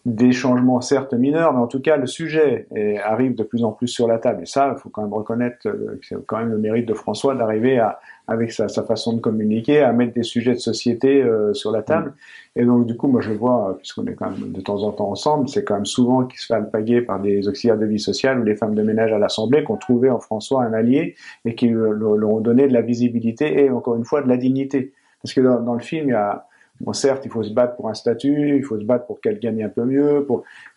des 0.07 0.33
changements 0.33 0.81
certes 0.81 1.13
mineurs, 1.13 1.53
mais 1.53 1.61
en 1.61 1.67
tout 1.67 1.81
cas 1.83 1.97
le 1.99 2.07
sujet 2.07 2.67
est- 2.75 2.99
arrive 2.99 3.35
de 3.35 3.43
plus 3.43 3.63
en 3.65 3.73
plus 3.73 3.89
sur 3.89 4.09
la 4.09 4.19
table. 4.19 4.43
Et 4.45 4.47
ça, 4.47 4.73
il 4.75 4.81
faut 4.81 4.89
quand 4.89 5.03
même 5.03 5.13
reconnaître 5.13 5.59
que 5.63 5.99
c'est 6.03 6.17
quand 6.27 6.39
même 6.39 6.51
le 6.51 6.57
mérite 6.59 6.87
de 6.89 6.95
François 6.95 7.35
d'arriver 7.35 7.79
à, 7.79 7.99
avec 8.28 8.52
sa, 8.52 8.68
sa 8.68 8.82
façon 8.85 9.14
de 9.14 9.20
communiquer, 9.20 9.80
à 9.80 9.92
mettre 9.92 10.12
des 10.12 10.23
sujets 10.23 10.52
de 10.52 10.58
société 10.58 11.23
euh, 11.23 11.54
sur 11.54 11.73
la 11.73 11.82
table. 11.82 12.14
Et 12.56 12.64
donc 12.64 12.87
du 12.87 12.97
coup, 12.97 13.08
moi 13.08 13.23
je 13.23 13.32
vois, 13.32 13.76
puisqu'on 13.78 14.06
est 14.06 14.14
quand 14.14 14.30
même 14.30 14.52
de 14.52 14.61
temps 14.61 14.82
en 14.82 14.92
temps 14.92 15.11
ensemble, 15.11 15.49
c'est 15.49 15.64
quand 15.64 15.75
même 15.75 15.87
souvent 15.87 16.25
qu'il 16.25 16.38
se 16.38 16.47
fait 16.47 16.54
alpaguer 16.54 17.00
par 17.00 17.20
des 17.20 17.49
auxiliaires 17.49 17.78
de 17.78 17.87
vie 17.87 17.99
sociale 17.99 18.40
ou 18.40 18.44
les 18.44 18.54
femmes 18.54 18.75
de 18.75 18.82
ménage 18.82 19.12
à 19.12 19.18
l'Assemblée 19.18 19.64
qui 19.64 19.70
ont 19.70 19.76
trouvé 19.76 20.11
en 20.11 20.20
François 20.20 20.62
un 20.62 20.75
allié 20.75 21.14
et 21.44 21.54
qui 21.54 21.68
leur 21.70 22.30
ont 22.30 22.40
donné 22.40 22.68
de 22.68 22.73
la 22.75 22.82
visibilité 22.82 23.64
et 23.64 23.70
encore 23.70 23.97
une 23.97 24.04
fois 24.04 24.23
de 24.23 24.28
la 24.28 24.37
dignité. 24.37 24.92
Parce 25.23 25.32
que 25.32 25.40
dans 25.40 25.75
le 25.75 25.80
film, 25.80 26.08
il 26.08 26.12
y 26.12 26.14
a 26.14 26.48
Bon, 26.80 26.92
certes, 26.92 27.25
il 27.25 27.30
faut 27.30 27.42
se 27.42 27.52
battre 27.52 27.75
pour 27.76 27.88
un 27.88 27.94
statut, 27.94 28.56
il 28.56 28.62
faut 28.62 28.78
se 28.78 28.85
battre 28.85 29.06
pour 29.06 29.20
qu'elle 29.20 29.40
gagne 29.40 29.64
un 29.64 29.68
peu 29.68 29.85
mieux, 29.85 30.25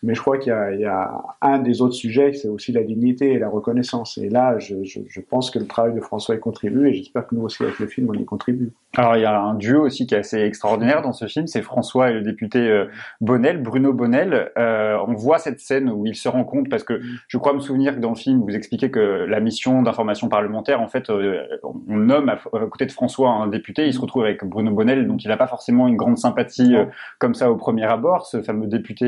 mais 0.02 0.14
je 0.14 0.20
crois 0.20 0.36
qu'il 0.38 0.50
y, 0.50 0.54
a- 0.54 0.72
il 0.72 0.80
y 0.80 0.84
a 0.84 1.22
un 1.40 1.58
des 1.60 1.80
autres 1.80 1.94
sujets, 1.94 2.32
c'est 2.32 2.48
aussi 2.48 2.72
la 2.72 2.82
dignité 2.82 3.32
et 3.32 3.38
la 3.38 3.48
reconnaissance. 3.48 4.18
Et 4.18 4.28
là, 4.28 4.58
je, 4.58 4.82
je, 4.84 5.00
je 5.06 5.20
pense 5.20 5.50
que 5.52 5.60
le 5.60 5.66
travail 5.66 5.94
de 5.94 6.00
François 6.00 6.34
y 6.34 6.40
contribue, 6.40 6.88
et 6.88 6.94
j'espère 6.94 7.26
que 7.26 7.34
nous 7.36 7.42
aussi, 7.42 7.62
avec 7.62 7.78
le 7.78 7.86
film, 7.86 8.08
on 8.10 8.14
y 8.14 8.24
contribue. 8.24 8.72
Alors 8.94 9.16
il 9.16 9.22
y 9.22 9.24
a 9.24 9.40
un 9.40 9.54
duo 9.54 9.86
aussi 9.86 10.06
qui 10.06 10.14
est 10.14 10.18
assez 10.18 10.38
extraordinaire 10.38 11.00
dans 11.00 11.14
ce 11.14 11.26
film, 11.26 11.46
c'est 11.46 11.62
François 11.62 12.10
et 12.10 12.12
le 12.12 12.20
député 12.20 12.58
euh, 12.58 12.90
Bonnel, 13.22 13.62
Bruno 13.62 13.94
Bonnel. 13.94 14.52
Euh, 14.58 14.98
on 15.08 15.14
voit 15.14 15.38
cette 15.38 15.60
scène 15.60 15.88
où 15.88 16.04
il 16.04 16.14
se 16.14 16.28
compte 16.28 16.68
parce 16.68 16.84
que 16.84 17.00
je 17.26 17.38
crois 17.38 17.54
me 17.54 17.60
souvenir 17.60 17.94
que 17.94 18.00
dans 18.00 18.10
le 18.10 18.16
film 18.16 18.42
vous 18.42 18.54
expliquez 18.54 18.90
que 18.90 19.00
la 19.00 19.40
mission 19.40 19.80
d'information 19.80 20.28
parlementaire, 20.28 20.82
en 20.82 20.88
fait, 20.88 21.08
euh, 21.08 21.42
on 21.62 21.96
nomme 21.96 22.28
à, 22.28 22.36
côté 22.70 22.84
de 22.84 22.92
François 22.92 23.30
un 23.30 23.46
député, 23.46 23.86
il 23.86 23.94
se 23.94 24.00
retrouve 24.00 24.24
avec 24.24 24.44
Bruno 24.44 24.70
Bonnel, 24.70 25.06
donc 25.06 25.24
il 25.24 25.28
n'a 25.28 25.38
pas 25.38 25.46
forcément 25.46 25.88
une 25.88 25.96
grande 25.96 26.18
sympathie 26.18 26.76
euh, 26.76 26.84
comme 27.18 27.32
ça 27.32 27.50
au 27.50 27.56
premier 27.56 27.84
abord. 27.84 28.26
Ce 28.26 28.42
fameux 28.42 28.66
député 28.66 29.06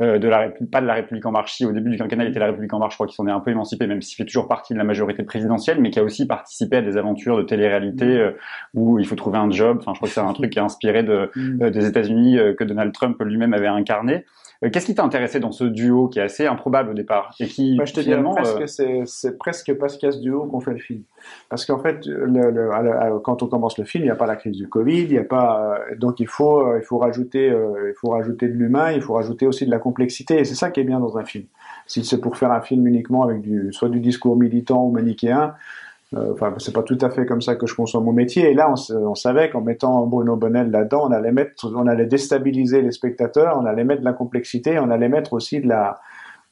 de 0.00 0.28
la 0.28 0.48
pas 0.70 0.80
de 0.80 0.86
la 0.86 0.94
République 0.94 1.26
en 1.26 1.30
marche, 1.30 1.52
si 1.52 1.64
au 1.64 1.70
début 1.70 1.90
du 1.90 1.96
quinquennat 1.96 2.24
il 2.24 2.30
était 2.30 2.40
la 2.40 2.46
République 2.46 2.74
en 2.74 2.80
marche, 2.80 2.94
je 2.94 2.96
crois 2.96 3.06
qu'il 3.06 3.14
s'en 3.14 3.28
est 3.28 3.32
un 3.32 3.40
peu 3.40 3.52
émancipé, 3.52 3.86
même 3.86 4.02
s'il 4.02 4.16
fait 4.16 4.24
toujours 4.24 4.48
partie 4.48 4.72
de 4.72 4.78
la 4.78 4.84
majorité 4.84 5.22
présidentielle, 5.22 5.80
mais 5.80 5.90
qui 5.90 6.00
a 6.00 6.02
aussi 6.02 6.26
participé 6.26 6.78
à 6.78 6.82
des 6.82 6.96
aventures 6.96 7.36
de 7.36 7.42
télé-réalité 7.42 8.32
où 8.74 8.98
il 8.98 9.06
trouver 9.16 9.38
un 9.38 9.50
job. 9.50 9.78
Enfin, 9.80 9.92
je 9.94 9.98
crois 9.98 10.08
que 10.08 10.14
c'est 10.14 10.20
un 10.20 10.32
truc 10.32 10.50
qui 10.50 10.58
est 10.58 10.62
inspiré 10.62 11.02
de, 11.02 11.30
euh, 11.36 11.70
des 11.70 11.86
États-Unis 11.86 12.38
euh, 12.38 12.54
que 12.54 12.64
Donald 12.64 12.92
Trump 12.92 13.16
lui-même 13.20 13.54
avait 13.54 13.66
incarné. 13.66 14.24
Euh, 14.64 14.70
Qu'est-ce 14.70 14.86
qui 14.86 14.94
t'a 14.94 15.02
intéressé 15.02 15.40
dans 15.40 15.50
ce 15.50 15.64
duo 15.64 16.06
qui 16.08 16.20
est 16.20 16.22
assez 16.22 16.46
improbable 16.46 16.90
au 16.90 16.94
départ 16.94 17.34
et 17.40 17.46
qui 17.46 17.74
Moi, 17.74 17.84
je 17.84 17.94
te 17.94 18.00
finalement 18.00 18.34
presque, 18.34 18.80
euh, 18.80 19.02
c'est, 19.06 19.36
presque 19.36 19.74
parce 19.74 19.96
qu'il 19.96 20.06
y 20.06 20.10
a 20.10 20.12
ce 20.12 20.20
duo 20.20 20.44
qu'on 20.46 20.60
fait 20.60 20.70
le 20.72 20.78
film. 20.78 21.02
Parce 21.48 21.66
qu'en 21.66 21.78
fait, 21.80 22.06
le, 22.06 22.50
le- 22.50 23.18
quand 23.24 23.42
on 23.42 23.46
commence 23.48 23.76
le 23.78 23.84
film, 23.84 24.04
il 24.04 24.06
n'y 24.06 24.12
a 24.12 24.16
pas 24.16 24.26
la 24.26 24.36
crise 24.36 24.56
du 24.56 24.68
Covid, 24.68 25.02
il 25.02 25.10
n'y 25.10 25.18
a 25.18 25.24
pas, 25.24 25.78
donc 25.98 26.20
il 26.20 26.28
faut, 26.28 26.76
il 26.76 26.82
faut 26.82 26.98
rajouter, 26.98 27.46
il 27.48 27.94
faut 27.96 28.10
rajouter 28.10 28.46
de 28.48 28.54
l'humain, 28.54 28.92
il 28.92 29.02
faut 29.02 29.14
rajouter 29.14 29.46
aussi 29.46 29.66
de 29.66 29.70
la 29.70 29.78
complexité. 29.78 30.38
Et 30.38 30.44
c'est 30.44 30.54
ça 30.54 30.70
qui 30.70 30.78
est 30.80 30.84
bien 30.84 31.00
dans 31.00 31.18
un 31.18 31.24
film. 31.24 31.44
Si 31.86 32.04
c'est 32.04 32.20
pour 32.20 32.36
faire 32.36 32.52
un 32.52 32.60
film 32.60 32.86
uniquement 32.86 33.24
avec 33.24 33.40
du, 33.40 33.72
soit 33.72 33.88
du 33.88 33.98
discours 34.00 34.36
militant 34.36 34.84
ou 34.84 34.90
manichéen, 34.92 35.54
Enfin, 36.14 36.54
c'est 36.58 36.74
pas 36.74 36.82
tout 36.82 36.98
à 37.00 37.08
fait 37.08 37.24
comme 37.24 37.40
ça 37.40 37.56
que 37.56 37.66
je 37.66 37.74
conçois 37.74 38.00
mon 38.00 38.12
métier. 38.12 38.50
Et 38.50 38.54
là, 38.54 38.70
on, 38.70 38.94
on 38.94 39.14
savait 39.14 39.48
qu'en 39.48 39.62
mettant 39.62 40.06
Bruno 40.06 40.36
Bonnel 40.36 40.70
là-dedans, 40.70 41.08
on 41.08 41.12
allait 41.12 41.32
mettre, 41.32 41.72
on 41.74 41.86
allait 41.86 42.06
déstabiliser 42.06 42.82
les 42.82 42.90
spectateurs, 42.90 43.58
on 43.58 43.64
allait 43.64 43.84
mettre 43.84 44.00
de 44.00 44.06
la 44.06 44.12
complexité, 44.12 44.78
on 44.78 44.90
allait 44.90 45.08
mettre 45.08 45.32
aussi 45.32 45.60
de 45.60 45.68
la, 45.68 46.00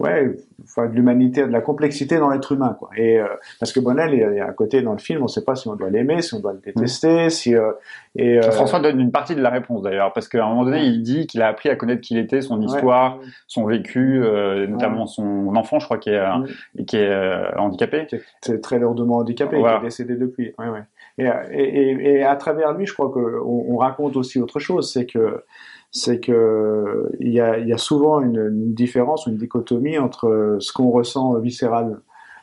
ouais, 0.00 0.36
enfin, 0.64 0.86
de 0.88 0.94
l'humanité, 0.94 1.42
de 1.46 1.52
la 1.52 1.60
complexité 1.60 2.18
dans 2.18 2.30
l'être 2.30 2.52
humain, 2.52 2.76
quoi. 2.78 2.90
Et 2.96 3.18
euh, 3.20 3.26
parce 3.58 3.72
que 3.72 3.80
Bonnel, 3.80 4.12
il 4.14 4.18
y 4.36 4.40
a- 4.40 4.46
un 4.46 4.52
côté 4.52 4.82
dans 4.82 4.92
le 4.92 4.98
film, 4.98 5.20
on 5.20 5.24
ne 5.24 5.28
sait 5.28 5.44
pas 5.44 5.54
si 5.54 5.68
on 5.68 5.76
doit 5.76 5.90
l'aimer, 5.90 6.22
si 6.22 6.34
on 6.34 6.40
doit 6.40 6.52
le 6.52 6.58
détester, 6.58 7.30
si 7.30 7.54
euh, 7.54 7.72
et 8.16 8.38
euh, 8.38 8.50
François 8.50 8.80
donne 8.80 8.98
une 8.98 9.12
partie 9.12 9.34
de 9.36 9.40
la 9.42 9.50
réponse 9.50 9.82
d'ailleurs, 9.82 10.12
parce 10.12 10.28
qu'à 10.28 10.44
un 10.44 10.48
moment 10.48 10.64
donné, 10.64 10.82
il 10.84 11.02
dit 11.02 11.26
qu'il 11.26 11.42
a 11.42 11.48
appris 11.48 11.68
à 11.68 11.76
connaître 11.76 12.00
qui 12.00 12.14
il 12.14 12.18
était, 12.20 12.40
son 12.40 12.60
histoire, 12.60 13.18
son 13.46 13.66
vécu, 13.66 14.20
euh, 14.22 14.66
notamment 14.66 15.06
son 15.06 15.54
enfant, 15.54 15.78
je 15.78 15.84
crois, 15.84 15.98
qui 15.98 16.10
est, 16.10 16.18
euh, 16.18 16.84
qui 16.86 16.96
est 16.96 17.08
euh, 17.08 17.44
handicapé. 17.56 18.06
c'est 18.40 18.60
très 18.60 18.78
lourdement 18.78 19.18
handicapé, 19.18 19.58
Voilà. 19.58 19.76
qui 19.78 19.84
est 19.84 19.88
décédé 19.88 20.14
depuis. 20.16 20.52
Ouais, 20.58 20.68
ouais. 20.68 20.82
Et, 21.18 21.24
et, 21.24 21.90
et, 21.90 22.12
et 22.18 22.24
à 22.24 22.34
travers 22.36 22.72
lui, 22.72 22.86
je 22.86 22.94
crois 22.94 23.10
qu'on 23.10 23.20
on 23.44 23.76
raconte 23.76 24.16
aussi 24.16 24.40
autre 24.40 24.58
chose, 24.58 24.90
c'est 24.92 25.04
que 25.06 25.44
c'est 25.92 26.20
que 26.20 27.10
il 27.18 27.32
y 27.32 27.40
a, 27.40 27.58
y 27.58 27.78
souvent 27.78 28.20
une, 28.20 28.36
une 28.36 28.74
différence, 28.74 29.26
une 29.26 29.36
dichotomie 29.36 29.98
entre 29.98 30.56
ce 30.60 30.72
qu'on 30.72 30.90
ressent 30.90 31.38
viscéral, 31.40 32.00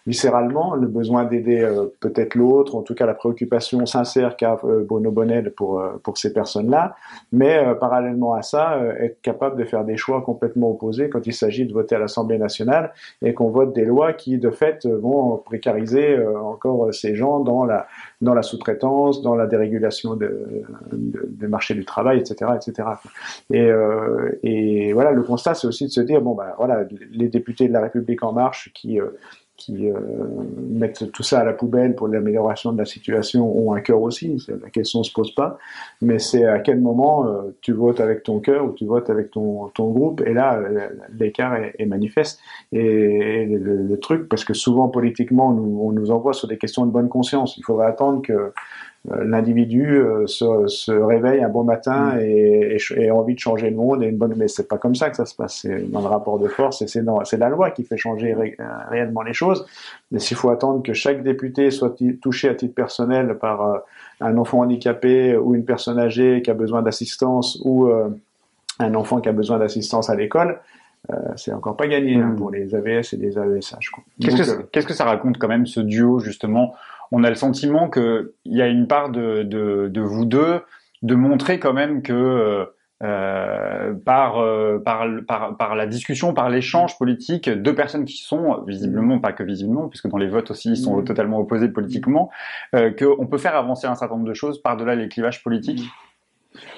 viscéralement, 0.07 0.73
le 0.73 0.87
besoin 0.87 1.25
d'aider 1.25 1.61
euh, 1.61 1.85
peut-être 1.99 2.33
l'autre, 2.35 2.75
en 2.75 2.81
tout 2.81 2.95
cas 2.95 3.05
la 3.05 3.13
préoccupation 3.13 3.85
sincère 3.85 4.37
qu'a 4.37 4.57
euh, 4.63 4.83
Bruno 4.83 5.11
Bonnel 5.11 5.51
pour 5.53 5.79
euh, 5.79 5.99
pour 6.03 6.17
ces 6.17 6.33
personnes-là, 6.33 6.95
mais 7.31 7.57
euh, 7.59 7.75
parallèlement 7.75 8.33
à 8.33 8.41
ça, 8.41 8.75
euh, 8.75 8.93
être 8.99 9.21
capable 9.21 9.57
de 9.57 9.65
faire 9.65 9.83
des 9.85 9.97
choix 9.97 10.21
complètement 10.21 10.71
opposés 10.71 11.09
quand 11.09 11.27
il 11.27 11.33
s'agit 11.33 11.65
de 11.67 11.73
voter 11.73 11.95
à 11.95 11.99
l'Assemblée 11.99 12.39
nationale 12.39 12.93
et 13.21 13.33
qu'on 13.35 13.49
vote 13.49 13.73
des 13.75 13.85
lois 13.85 14.13
qui 14.13 14.37
de 14.39 14.49
fait 14.49 14.85
vont 14.87 15.37
précariser 15.37 16.17
encore 16.53 16.93
ces 16.93 17.13
gens 17.15 17.39
dans 17.41 17.65
la 17.65 17.85
dans 18.21 18.33
la 18.33 18.41
sous-traitance, 18.41 19.21
dans 19.21 19.35
la 19.35 19.45
dérégulation 19.45 20.15
de, 20.15 20.63
de- 20.91 21.25
des 21.29 21.47
marchés 21.47 21.75
du 21.75 21.85
travail, 21.85 22.17
etc., 22.19 22.51
etc. 22.55 22.89
Et, 23.53 23.69
et 24.43 24.93
voilà, 24.93 25.11
le 25.11 25.21
constat, 25.23 25.53
c'est 25.53 25.67
aussi 25.67 25.85
de 25.85 25.91
se 25.91 26.01
dire 26.01 26.21
bon 26.21 26.33
ben 26.33 26.47
voilà, 26.57 26.85
les 27.11 27.27
députés 27.29 27.67
de 27.67 27.73
la 27.73 27.81
République 27.81 28.23
en 28.23 28.31
marche 28.33 28.71
qui 28.73 28.99
qui 29.57 29.89
euh, 29.89 29.99
mettent 30.69 31.11
tout 31.11 31.23
ça 31.23 31.39
à 31.39 31.43
la 31.43 31.51
poubelle 31.51 31.95
pour 31.95 32.07
l'amélioration 32.07 32.71
de 32.71 32.77
la 32.77 32.85
situation 32.85 33.57
ont 33.57 33.73
un 33.73 33.81
cœur 33.81 34.01
aussi. 34.01 34.37
La 34.47 34.69
question 34.69 35.03
se 35.03 35.11
pose 35.11 35.33
pas, 35.33 35.57
mais 35.99 36.19
c'est 36.19 36.45
à 36.45 36.59
quel 36.59 36.79
moment 36.79 37.25
euh, 37.25 37.55
tu 37.61 37.73
votes 37.73 37.99
avec 37.99 38.21
ton 38.21 38.39
cœur 38.39 38.65
ou 38.65 38.71
tu 38.71 38.85
votes 38.85 39.09
avec 39.09 39.31
ton, 39.31 39.69
ton 39.69 39.89
groupe. 39.89 40.21
Et 40.21 40.33
là, 40.33 40.61
l'écart 41.19 41.55
est, 41.55 41.73
est 41.79 41.87
manifeste. 41.87 42.39
Et, 42.71 43.45
le, 43.47 43.97
truc, 43.99 44.29
parce 44.29 44.45
que 44.45 44.53
souvent 44.53 44.89
politiquement, 44.89 45.51
nous, 45.51 45.79
on 45.81 45.91
nous 45.91 46.11
envoie 46.11 46.33
sur 46.33 46.47
des 46.47 46.59
questions 46.59 46.85
de 46.85 46.91
bonne 46.91 47.09
conscience. 47.09 47.57
Il 47.57 47.63
faudrait 47.63 47.87
attendre 47.87 48.21
que 48.21 48.53
l'individu 49.07 49.97
euh, 49.99 50.27
se, 50.27 50.67
se 50.67 50.91
réveille 50.91 51.41
un 51.41 51.49
bon 51.49 51.63
matin 51.63 52.17
et, 52.19 52.77
et, 52.95 53.01
ait 53.01 53.11
envie 53.11 53.35
de 53.35 53.39
changer 53.39 53.69
le 53.69 53.75
monde 53.75 54.03
et 54.03 54.07
une 54.07 54.17
bonne 54.17 54.33
mais 54.35 54.47
c'est 54.47 54.67
pas 54.67 54.77
comme 54.77 54.95
ça 54.95 55.09
que 55.09 55.15
ça 55.15 55.25
se 55.25 55.33
passe. 55.33 55.59
C'est 55.61 55.89
dans 55.89 56.01
le 56.01 56.07
rapport 56.07 56.39
de 56.39 56.47
force 56.47 56.81
et 56.81 56.87
c'est 56.87 57.03
dans 57.03 57.23
c'est 57.23 57.37
la 57.37 57.49
loi 57.49 57.71
qui 57.71 57.83
fait 57.83 57.97
changer 57.97 58.33
ré- 58.33 58.55
euh, 58.59 58.63
réellement 58.89 59.21
les 59.21 59.33
choses. 59.33 59.65
Mais 60.11 60.19
s'il 60.19 60.35
faut 60.35 60.49
attendre 60.49 60.83
que 60.83 60.93
chaque 60.93 61.23
député 61.23 61.71
soit 61.71 61.95
touché 62.21 62.49
à 62.49 62.55
titre 62.55 62.75
personnel 62.75 63.37
par 63.39 63.61
euh, 63.61 63.77
un 64.19 64.37
enfant 64.37 64.59
handicapé 64.59 65.37
ou 65.37 65.55
une 65.55 65.63
personne 65.63 65.99
âgée 65.99 66.41
qui 66.41 66.51
a 66.51 66.53
besoin 66.53 66.81
d'assistance 66.81 67.59
ou 67.63 67.87
euh, 67.87 68.09
un 68.79 68.93
enfant 68.93 69.21
qui 69.21 69.29
a 69.29 69.33
besoin 69.33 69.57
d'assistance 69.57 70.09
à 70.09 70.15
l'école 70.15 70.59
euh, 71.11 71.15
c'est 71.37 71.53
encore 71.53 71.77
pas 71.77 71.87
gagné 71.87 72.15
hein, 72.15 72.35
pour 72.37 72.51
les 72.51 72.75
AVS 72.75 73.13
et 73.13 73.17
les 73.17 73.37
AESH. 73.37 73.91
Qu'est-ce 74.19 74.35
que, 74.35 74.49
euh, 74.49 74.63
qu'est-ce 74.71 74.87
que 74.87 74.93
ça 74.93 75.05
raconte 75.05 75.37
quand 75.37 75.47
même 75.47 75.65
ce 75.65 75.79
duo 75.79 76.19
justement 76.19 76.73
On 77.11 77.23
a 77.23 77.29
le 77.29 77.35
sentiment 77.35 77.89
qu'il 77.89 78.29
y 78.45 78.61
a 78.61 78.67
une 78.67 78.87
part 78.87 79.09
de, 79.09 79.43
de, 79.43 79.87
de 79.87 80.01
vous 80.01 80.25
deux 80.25 80.61
de 81.03 81.15
montrer 81.15 81.59
quand 81.59 81.73
même 81.73 82.01
que 82.01 82.13
euh, 82.13 82.65
euh, 83.03 83.93
par, 84.05 84.39
euh, 84.39 84.79
par, 84.79 85.05
par, 85.27 85.55
par 85.55 85.75
la 85.75 85.85
discussion, 85.85 86.33
par 86.33 86.49
l'échange 86.49 86.97
politique, 86.97 87.47
deux 87.49 87.75
personnes 87.75 88.05
qui 88.05 88.17
sont 88.17 88.63
visiblement, 88.65 89.19
pas 89.19 89.33
que 89.33 89.43
visiblement, 89.43 89.87
puisque 89.87 90.07
dans 90.07 90.17
les 90.17 90.27
votes 90.27 90.49
aussi 90.51 90.71
ils 90.71 90.77
sont 90.77 90.97
Mm. 90.97 91.05
totalement 91.05 91.37
opposés 91.39 91.69
politiquement, 91.69 92.31
euh, 92.75 92.91
qu'on 92.91 93.27
peut 93.27 93.37
faire 93.37 93.55
avancer 93.55 93.85
un 93.85 93.93
certain 93.95 94.15
nombre 94.15 94.27
de 94.27 94.33
choses 94.33 94.61
par-delà 94.61 94.95
les 94.95 95.07
clivages 95.09 95.43
politiques. 95.43 95.83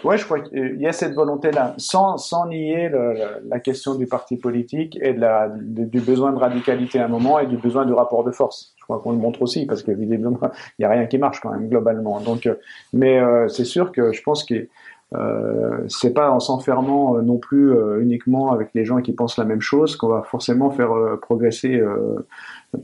Ouais, 0.04 0.18
je 0.18 0.26
crois 0.26 0.42
qu'il 0.42 0.76
y 0.82 0.88
a 0.88 0.92
cette 0.92 1.14
volonté-là, 1.14 1.74
sans, 1.78 2.18
sans 2.18 2.48
nier 2.48 2.90
le- 2.90 3.14
la 3.48 3.60
question 3.62 3.96
du 3.96 4.06
parti 4.08 4.36
politique 4.36 4.98
et 5.02 5.14
de 5.14 5.22
la, 5.22 5.48
de- 5.48 5.86
du 5.86 6.02
besoin 6.02 6.34
de 6.34 6.38
radicalité 6.38 7.00
à 7.00 7.06
un 7.06 7.08
moment 7.08 7.40
et 7.40 7.46
du 7.48 7.56
besoin 7.56 7.86
de 7.86 7.94
rapport 7.94 8.26
de 8.26 8.32
force. 8.32 8.76
Qu'on 8.98 9.12
le 9.12 9.18
montre 9.18 9.42
aussi, 9.42 9.66
parce 9.66 9.84
que 9.84 9.92
visiblement, 9.92 10.40
il 10.80 10.82
n'y 10.82 10.86
a 10.86 10.90
rien 10.90 11.06
qui 11.06 11.18
marche 11.18 11.40
quand 11.42 11.52
même, 11.52 11.70
globalement. 11.70 12.20
Donc, 12.20 12.48
euh, 12.48 12.56
mais 12.94 13.20
euh, 13.20 13.48
c'est 13.48 13.66
sûr 13.66 13.92
que 13.92 14.12
je 14.12 14.22
pense 14.24 14.44
que 14.44 14.68
euh, 15.16 15.80
c'est 15.88 16.14
pas 16.14 16.30
en 16.30 16.40
s'enfermant 16.40 17.18
euh, 17.18 17.22
non 17.22 17.38
plus 17.38 17.74
uniquement 18.00 18.52
avec 18.52 18.70
les 18.76 18.86
gens 18.86 19.02
qui 19.02 19.12
pensent 19.12 19.38
la 19.38 19.46
même 19.46 19.62
chose 19.62 19.96
qu'on 19.96 20.08
va 20.08 20.22
forcément 20.22 20.70
faire 20.70 20.92
progresser 21.22 21.82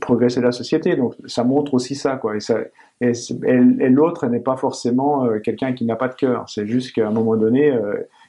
progresser 0.00 0.40
la 0.40 0.52
société. 0.52 0.96
Donc 0.96 1.14
ça 1.26 1.44
montre 1.44 1.74
aussi 1.74 1.94
ça, 1.94 2.16
quoi. 2.16 2.34
Et, 3.00 3.12
et, 3.44 3.88
l'autre 3.88 4.26
n'est 4.26 4.40
pas 4.40 4.56
forcément 4.56 5.28
quelqu'un 5.44 5.72
qui 5.72 5.84
n'a 5.84 5.96
pas 5.96 6.08
de 6.08 6.14
cœur. 6.14 6.48
C'est 6.48 6.66
juste 6.66 6.92
qu'à 6.92 7.06
un 7.06 7.12
moment 7.12 7.36
donné, 7.36 7.72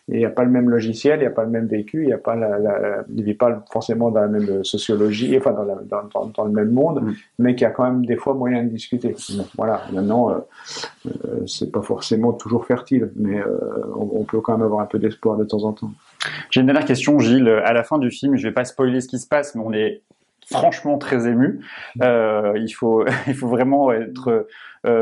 il 0.09 0.17
n'y 0.17 0.25
a 0.25 0.29
pas 0.29 0.43
le 0.43 0.49
même 0.49 0.69
logiciel, 0.69 1.19
il 1.19 1.21
n'y 1.21 1.27
a 1.27 1.31
pas 1.31 1.43
le 1.43 1.49
même 1.49 1.67
vécu, 1.67 2.03
il 2.03 2.07
n'y 2.07 2.13
a 2.13 2.17
pas 2.17 2.35
la, 2.35 2.59
la, 2.59 3.03
il 3.13 3.23
vit 3.23 3.33
pas 3.33 3.65
forcément 3.71 4.09
dans 4.09 4.21
la 4.21 4.27
même 4.27 4.63
sociologie, 4.63 5.37
enfin 5.37 5.51
dans, 5.51 5.63
la, 5.63 5.75
dans, 5.75 6.27
dans, 6.27 6.45
le 6.45 6.51
même 6.51 6.71
monde, 6.71 7.01
mm. 7.01 7.13
mais 7.39 7.55
qu'il 7.55 7.63
y 7.63 7.65
a 7.65 7.71
quand 7.71 7.83
même 7.83 8.05
des 8.05 8.15
fois 8.15 8.33
moyen 8.33 8.63
de 8.63 8.69
discuter. 8.69 9.15
voilà. 9.57 9.81
Maintenant, 9.91 10.31
euh, 10.31 10.37
euh, 11.07 11.45
c'est 11.45 11.71
pas 11.71 11.81
forcément 11.81 12.31
toujours 12.31 12.65
fertile, 12.65 13.11
mais 13.17 13.39
euh, 13.39 13.47
on, 13.95 14.21
on, 14.21 14.23
peut 14.23 14.39
quand 14.39 14.53
même 14.53 14.65
avoir 14.65 14.81
un 14.81 14.85
peu 14.85 14.97
d'espoir 14.97 15.35
de 15.35 15.43
temps 15.43 15.63
en 15.63 15.73
temps. 15.73 15.91
J'ai 16.51 16.61
une 16.61 16.67
dernière 16.67 16.85
question, 16.85 17.19
Gilles. 17.19 17.49
À 17.49 17.73
la 17.73 17.83
fin 17.83 17.97
du 17.97 18.09
film, 18.09 18.37
je 18.37 18.47
vais 18.47 18.53
pas 18.53 18.63
spoiler 18.63 19.01
ce 19.01 19.07
qui 19.09 19.19
se 19.19 19.27
passe, 19.27 19.55
mais 19.55 19.61
on 19.65 19.73
est 19.73 20.01
franchement 20.49 20.97
très 20.97 21.27
ému. 21.27 21.59
Euh, 22.01 22.53
il 22.55 22.71
faut, 22.71 23.05
il 23.27 23.33
faut 23.33 23.47
vraiment 23.47 23.91
être 23.91 24.29
euh, 24.29 24.47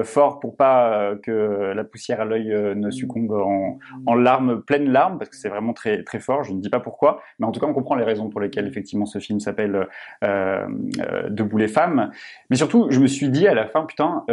fort 0.04 0.39
pour 0.39 0.56
pas 0.56 0.94
euh, 0.94 1.15
que 1.15 1.74
la 1.75 1.84
poussière 1.84 2.22
à 2.22 2.25
l'œil 2.25 2.51
euh, 2.51 2.75
ne 2.75 2.92
succombe 2.92 3.32
en, 3.32 3.80
en, 4.06 4.15
larmes, 4.15 4.62
pleines 4.62 4.92
larmes, 4.92 5.18
parce 5.18 5.30
que 5.30 5.36
c'est 5.36 5.50
vraiment 5.50 5.74
très 5.74 6.04
très 6.04 6.20
fort. 6.20 6.44
Je 6.44 6.54
ne 6.54 6.60
dis 6.60 6.70
pas 6.70 6.80
pourquoi, 6.80 7.22
mais 7.39 7.46
en 7.46 7.51
tout 7.51 7.60
cas 7.60 7.68
on 7.68 7.74
comprend 7.74 7.96
les 7.96 8.04
raisons 8.04 8.30
pour 8.30 8.42
lesquelles 8.42 8.68
effectivement 8.68 9.06
ce 9.06 9.20
film 9.20 9.39
s'appelle 9.39 9.88
euh, 10.24 10.65
Debout 11.30 11.58
les 11.58 11.68
femmes. 11.68 12.12
Mais 12.50 12.56
surtout, 12.56 12.88
je 12.89 13.00
me 13.00 13.08
suis 13.08 13.30
dit 13.30 13.48
à 13.48 13.54
la 13.54 13.68
fin, 13.68 13.86
putain, 13.86 14.24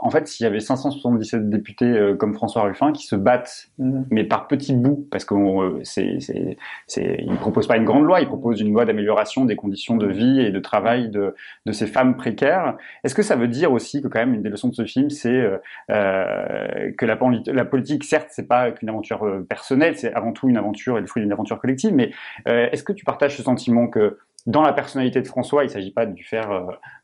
en 0.00 0.10
fait, 0.10 0.28
s'il 0.28 0.44
y 0.44 0.46
avait 0.46 0.60
577 0.60 1.48
députés 1.48 2.14
comme 2.18 2.34
François 2.34 2.62
Ruffin 2.62 2.92
qui 2.92 3.06
se 3.06 3.16
battent, 3.16 3.68
mmh. 3.78 4.02
mais 4.10 4.24
par 4.24 4.46
petits 4.46 4.74
bouts, 4.74 5.06
parce 5.10 5.24
que 5.24 5.34
c'est, 5.82 6.20
c'est, 6.20 6.56
c'est, 6.86 7.18
il 7.20 7.36
propose 7.36 7.66
pas 7.66 7.76
une 7.76 7.84
grande 7.84 8.04
loi, 8.04 8.20
il 8.20 8.26
propose 8.26 8.60
une 8.60 8.72
loi 8.72 8.84
d'amélioration 8.84 9.44
des 9.44 9.56
conditions 9.56 9.96
de 9.96 10.06
vie 10.06 10.40
et 10.40 10.50
de 10.50 10.58
travail 10.58 11.08
de, 11.08 11.34
de 11.66 11.72
ces 11.72 11.86
femmes 11.86 12.16
précaires. 12.16 12.76
Est-ce 13.02 13.14
que 13.14 13.22
ça 13.22 13.36
veut 13.36 13.48
dire 13.48 13.72
aussi 13.72 14.02
que 14.02 14.08
quand 14.08 14.20
même 14.20 14.34
une 14.34 14.42
des 14.42 14.50
leçons 14.50 14.63
de 14.68 14.74
ce 14.74 14.84
film, 14.84 15.10
c'est 15.10 15.28
euh, 15.28 15.58
euh, 15.90 16.92
que 16.96 17.06
la, 17.06 17.18
la, 17.46 17.64
politique, 17.64 18.04
certes, 18.04 18.28
c'est 18.30 18.48
pas 18.48 18.70
qu'une 18.70 18.88
aventure 18.88 19.24
euh, 19.24 19.46
personnelle, 19.48 19.96
c'est 19.96 20.12
avant 20.14 20.32
tout 20.32 20.48
une 20.48 20.56
aventure 20.56 20.98
et 20.98 21.00
le 21.00 21.06
fruit 21.06 21.22
d'une 21.22 21.32
aventure 21.32 21.60
collective. 21.60 21.92
Mais 21.94 22.10
est-ce 22.46 22.82
que 22.82 22.92
tu 22.92 23.04
partages 23.04 23.36
ce 23.36 23.42
sentiment 23.42 23.88
que 23.88 24.18
dans 24.46 24.60
la 24.60 24.74
personnalité 24.74 25.22
de 25.22 25.26
François, 25.26 25.64
il 25.64 25.68
ne 25.68 25.72
s'agit 25.72 25.92
pas 25.92 26.04
de 26.04 26.14
lui 26.14 26.22
faire 26.22 26.50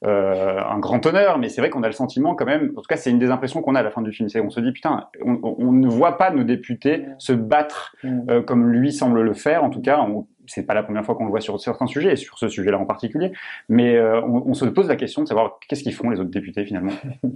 un 0.03 0.79
grand 0.79 1.05
honneur, 1.07 1.39
mais 1.39 1.49
c'est 1.49 1.61
vrai 1.61 1.71
qu'on 1.71 1.83
a 1.83 1.87
le 1.87 1.93
sentiment 1.93 2.35
quand 2.35 2.45
même, 2.45 2.73
en 2.77 2.83
tout 2.83 2.87
cas 2.89 2.97
c'est 2.97 3.11
une 3.11 3.19
des 3.19 3.31
impressions 3.31 3.63
qu'on 3.63 3.75
a 3.75 3.81
à 3.81 3.83
la 3.83 3.91
fin 3.91 4.03
du 4.03 4.13
film, 4.13 4.29
c'est 4.29 4.41
on 4.41 4.51
se 4.51 4.61
dit 4.61 4.73
putain, 4.73 5.09
on, 5.25 5.73
ne 5.73 5.89
voit 5.89 6.19
pas 6.19 6.31
nos 6.31 6.45
députés 6.45 7.07
se 7.17 7.33
battre 7.33 7.97
mm. 8.05 8.43
comme 8.43 8.71
lui 8.71 8.93
semble 8.93 9.23
le 9.23 9.33
faire, 9.33 9.65
en 9.65 9.71
tout 9.71 9.81
cas 9.81 10.01
on, 10.01 10.27
c'est 10.51 10.65
pas 10.65 10.75
la 10.75 10.83
première 10.83 11.05
fois 11.05 11.15
qu'on 11.15 11.25
le 11.25 11.31
voit 11.31 11.41
sur 11.41 11.59
certains 11.61 11.87
sujets, 11.87 12.13
et 12.13 12.17
sur 12.17 12.37
ce 12.39 12.49
sujet-là 12.49 12.79
en 12.79 12.85
particulier, 12.85 13.33
mais 13.69 13.97
euh, 13.97 14.21
on, 14.23 14.53
se 14.55 14.65
pose 14.65 14.89
la 14.89 14.97
question 14.97 15.23
de 15.23 15.29
savoir 15.29 15.59
qu'est-ce 15.69 15.85
qu'ils 15.85 15.95
font 15.95 16.11
les 16.11 16.19
autres 16.19 16.31
députés 16.31 16.65
finalement. 16.65 16.93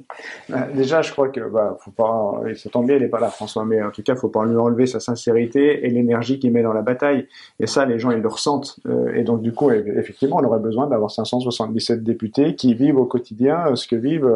Bah, 0.48 0.68
déjà, 0.72 1.02
je 1.02 1.10
crois 1.10 1.28
que 1.28 1.40
bah, 1.40 1.76
faut 1.80 1.90
pas, 1.90 2.40
tombe 2.70 2.86
bien, 2.86 2.96
il 2.96 3.02
n'est 3.02 3.08
pas 3.08 3.18
là, 3.18 3.30
François, 3.30 3.64
mais 3.64 3.82
en 3.82 3.90
tout 3.90 4.02
cas, 4.02 4.14
faut 4.14 4.28
pas 4.28 4.44
lui 4.44 4.56
enlever 4.56 4.86
sa 4.86 5.00
sincérité 5.00 5.86
et 5.86 5.90
l'énergie 5.90 6.38
qu'il 6.38 6.52
met 6.52 6.62
dans 6.62 6.72
la 6.72 6.82
bataille. 6.82 7.26
Et 7.58 7.66
ça, 7.66 7.84
les 7.84 7.98
gens, 7.98 8.10
ils 8.10 8.20
le 8.20 8.28
ressentent. 8.28 8.78
Euh, 8.86 9.12
et 9.14 9.24
donc, 9.24 9.42
du 9.42 9.52
coup, 9.52 9.70
effectivement, 9.70 10.36
on 10.40 10.44
aurait 10.44 10.60
besoin 10.60 10.86
d'avoir 10.86 11.10
577 11.10 12.04
députés 12.04 12.54
qui 12.54 12.74
vivent 12.74 12.98
au 12.98 13.06
quotidien 13.06 13.66
euh, 13.68 13.74
ce 13.74 13.88
que 13.88 13.96
vivent 13.96 14.30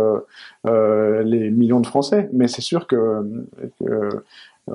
les 0.65 1.51
millions 1.51 1.81
de 1.81 1.87
Français. 1.87 2.29
Mais 2.33 2.49
c'est 2.49 2.63
sûr 2.63 2.87
que, 2.87 3.23
que 3.79 4.23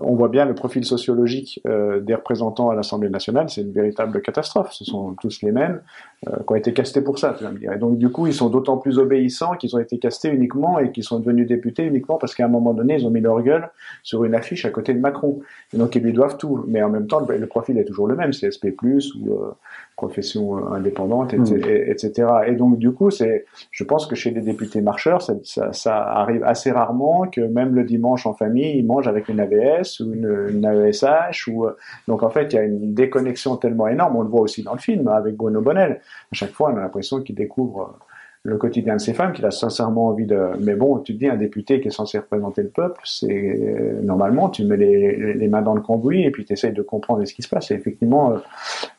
on 0.01 0.15
voit 0.15 0.29
bien 0.29 0.45
le 0.45 0.55
profil 0.55 0.85
sociologique 0.85 1.61
euh, 1.67 1.99
des 1.99 2.15
représentants 2.15 2.69
à 2.69 2.75
l'Assemblée 2.75 3.09
nationale, 3.09 3.49
c'est 3.49 3.61
une 3.61 3.71
véritable 3.71 4.21
catastrophe. 4.21 4.71
Ce 4.71 4.85
sont 4.85 5.15
tous 5.15 5.41
les 5.41 5.51
mêmes 5.51 5.81
qui 6.25 6.53
ont 6.53 6.55
été 6.55 6.73
castés 6.73 7.01
pour 7.01 7.19
ça, 7.19 7.35
tu 7.37 7.43
vas 7.43 7.51
me 7.51 7.57
dire. 7.57 7.73
Et 7.73 7.77
donc 7.77 7.97
du 7.97 8.09
coup, 8.09 8.27
ils 8.27 8.33
sont 8.33 8.49
d'autant 8.49 8.77
plus 8.77 8.99
obéissants 8.99 9.55
qu'ils 9.55 9.75
ont 9.75 9.79
été 9.79 9.97
castés 9.97 10.29
uniquement 10.29 10.79
et 10.79 10.91
qu'ils 10.91 11.03
sont 11.03 11.19
devenus 11.19 11.47
députés 11.47 11.83
uniquement 11.83 12.17
parce 12.17 12.35
qu'à 12.35 12.45
un 12.45 12.49
moment 12.49 12.73
donné, 12.73 12.95
ils 12.95 13.05
ont 13.05 13.09
mis 13.09 13.21
leur 13.21 13.41
gueule 13.41 13.69
sur 14.03 14.23
une 14.23 14.35
affiche 14.35 14.65
à 14.65 14.69
côté 14.69 14.93
de 14.93 14.99
Macron. 14.99 15.39
Et 15.73 15.77
donc 15.77 15.95
ils 15.95 16.03
lui 16.03 16.13
doivent 16.13 16.37
tout. 16.37 16.63
Mais 16.67 16.81
en 16.81 16.89
même 16.89 17.07
temps, 17.07 17.19
le, 17.19 17.47
profil 17.47 17.77
est 17.77 17.85
toujours 17.85 18.07
le 18.07 18.15
même, 18.15 18.33
c'est 18.33 18.51
SP+, 18.51 18.73
ou 18.81 19.33
euh, 19.33 19.51
profession 19.95 20.57
euh, 20.57 20.73
indépendante, 20.73 21.33
etc., 21.33 22.11
mmh. 22.17 22.51
Et 22.51 22.55
donc, 22.55 22.77
du 22.77 22.91
coup, 22.91 23.11
c'est, 23.11 23.45
je 23.71 23.83
pense 23.83 24.07
que 24.07 24.15
chez 24.15 24.31
les 24.31 24.41
députés 24.41 24.81
marcheurs, 24.81 25.21
ça, 25.21 25.33
ça, 25.43 25.73
ça, 25.73 26.01
arrive 26.01 26.43
assez 26.43 26.71
rarement 26.71 27.27
que 27.27 27.41
même 27.41 27.75
le 27.75 27.83
dimanche 27.83 28.25
en 28.25 28.33
famille, 28.33 28.77
ils 28.77 28.85
mangent 28.85 29.07
avec 29.07 29.29
une 29.29 29.39
AVS 29.39 29.99
ou 30.01 30.13
une, 30.13 30.47
une 30.49 30.65
AESH. 30.65 31.47
Ou, 31.47 31.65
euh, 31.65 31.75
donc, 32.07 32.23
en 32.23 32.29
fait, 32.29 32.53
il 32.53 32.55
y 32.55 32.59
a 32.59 32.63
une 32.63 32.93
déconnexion 32.93 33.57
tellement 33.57 33.87
énorme. 33.87 34.15
On 34.15 34.21
le 34.21 34.29
voit 34.29 34.41
aussi 34.41 34.63
dans 34.63 34.73
le 34.73 34.79
film 34.79 35.07
avec 35.07 35.35
Bruno 35.35 35.61
Bonnel. 35.61 36.01
À 36.31 36.35
chaque 36.35 36.51
fois, 36.51 36.71
on 36.73 36.77
a 36.77 36.81
l'impression 36.81 37.21
qu'il 37.21 37.35
découvre 37.35 37.97
le 38.45 38.57
quotidien 38.57 38.97
de 38.97 39.01
ces 39.01 39.13
femmes, 39.13 39.31
qu'il 39.31 39.45
a 39.45 39.51
sincèrement 39.51 40.07
envie 40.07 40.25
de. 40.25 40.37
Mais 40.59 40.75
bon, 40.75 40.99
tu 40.99 41.13
te 41.13 41.19
dis, 41.19 41.29
un 41.29 41.37
député 41.37 41.79
qui 41.79 41.87
est 41.87 41.91
censé 41.91 42.17
représenter 42.17 42.61
le 42.61 42.67
peuple, 42.67 42.99
c'est 43.05 43.31
euh, 43.31 44.01
normalement, 44.01 44.49
tu 44.49 44.65
mets 44.65 44.75
les, 44.75 45.47
mains 45.47 45.61
dans 45.61 45.73
le 45.73 45.81
cambouis 45.81 46.23
et 46.23 46.31
puis 46.31 46.43
tu 46.43 46.51
essayes 46.51 46.73
de 46.73 46.81
comprendre 46.81 47.23
ce 47.23 47.33
qui 47.33 47.41
se 47.41 47.47
passe. 47.47 47.71
Et 47.71 47.75
effectivement, 47.75 48.33
euh, 48.33 48.37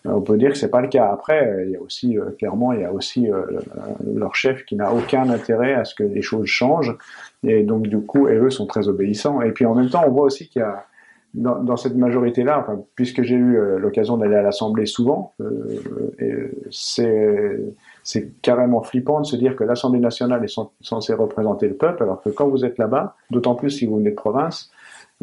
on 0.07 0.23
peut 0.23 0.38
dire 0.38 0.51
que 0.51 0.57
c'est 0.57 0.71
pas 0.71 0.81
le 0.81 0.88
cas. 0.88 1.11
Après, 1.12 1.65
il 1.67 1.73
y 1.73 1.77
a 1.77 1.81
aussi, 1.81 2.19
euh, 2.19 2.31
clairement, 2.38 2.73
il 2.73 2.81
y 2.81 2.85
a 2.85 2.93
aussi 2.93 3.29
leur 4.15 4.35
chef 4.35 4.65
qui 4.65 4.77
n'a 4.77 4.95
aucun 4.95 5.29
intérêt 5.29 5.75
à 5.75 5.85
ce 5.85 5.95
que 5.95 6.05
les 6.05 6.23
choses 6.23 6.47
changent. 6.47 6.97
Et 7.43 7.65
donc, 7.65 7.87
du 7.87 8.01
coup, 8.01 8.27
eux 8.27 8.51
sont 8.51 8.67
très 8.67 8.88
obéissants. 8.88 9.43
Et 9.43 9.53
puis 9.53 9.67
en 9.67 9.75
même 9.75 9.91
temps, 9.91 10.05
on 10.07 10.11
voit 10.11 10.25
aussi 10.25 10.49
qu'il 10.49 10.61
y 10.61 10.62
a 10.62 10.87
dans, 11.35 11.62
dans, 11.62 11.77
cette 11.77 11.97
majorité-là, 11.97 12.61
enfin, 12.61 12.81
puisque 12.94 13.23
j'ai 13.23 13.35
eu 13.35 13.59
l'occasion 13.79 14.16
d'aller 14.16 14.37
à 14.37 14.42
l'Assemblée 14.42 14.87
souvent, 14.87 15.35
euh, 15.40 16.49
c'est 16.70 17.61
c'est 18.05 18.40
carrément 18.42 18.83
flippant 18.83 19.20
de 19.20 19.27
se 19.27 19.35
dire 19.35 19.57
que 19.57 19.64
l'Assemblée 19.64 19.99
nationale 19.99 20.44
est 20.44 20.61
censée 20.81 21.14
représenter 21.14 21.68
le 21.68 21.75
peuple, 21.75 22.03
alors 22.03 22.23
que 22.23 22.29
quand 22.29 22.49
vous 22.49 22.64
êtes 22.64 22.79
là-bas, 22.79 23.16
d'autant 23.31 23.55
plus 23.55 23.70
si 23.70 23.87
vous 23.87 23.97
venez 23.97 24.11
de 24.11 24.14
province, 24.14 24.70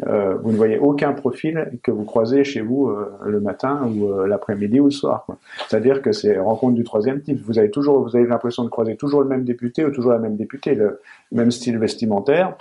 euh, 0.06 0.34
vous 0.42 0.50
ne 0.50 0.56
voyez 0.56 0.78
aucun 0.78 1.12
profil 1.12 1.78
que 1.82 1.90
vous 1.90 2.04
croisez 2.04 2.44
chez 2.44 2.60
vous 2.60 2.88
euh, 2.88 3.12
le 3.24 3.40
matin 3.40 3.82
ou 3.86 4.10
euh, 4.10 4.26
l'après-midi 4.26 4.80
ou 4.80 4.86
le 4.86 4.90
soir. 4.90 5.26
C'est-à-dire 5.68 6.02
que 6.02 6.12
c'est 6.12 6.38
rencontre 6.38 6.74
du 6.74 6.82
troisième 6.82 7.20
type. 7.20 7.40
Vous 7.44 7.58
avez 7.58 7.70
toujours, 7.70 8.02
vous 8.02 8.16
avez 8.16 8.26
l'impression 8.26 8.64
de 8.64 8.68
croiser 8.68 8.96
toujours 8.96 9.22
le 9.22 9.28
même 9.28 9.44
député 9.44 9.84
ou 9.84 9.90
toujours 9.90 10.12
la 10.12 10.18
même 10.18 10.36
députée, 10.36 10.74
le 10.74 11.00
même 11.30 11.50
style 11.50 11.78
vestimentaire 11.78 12.56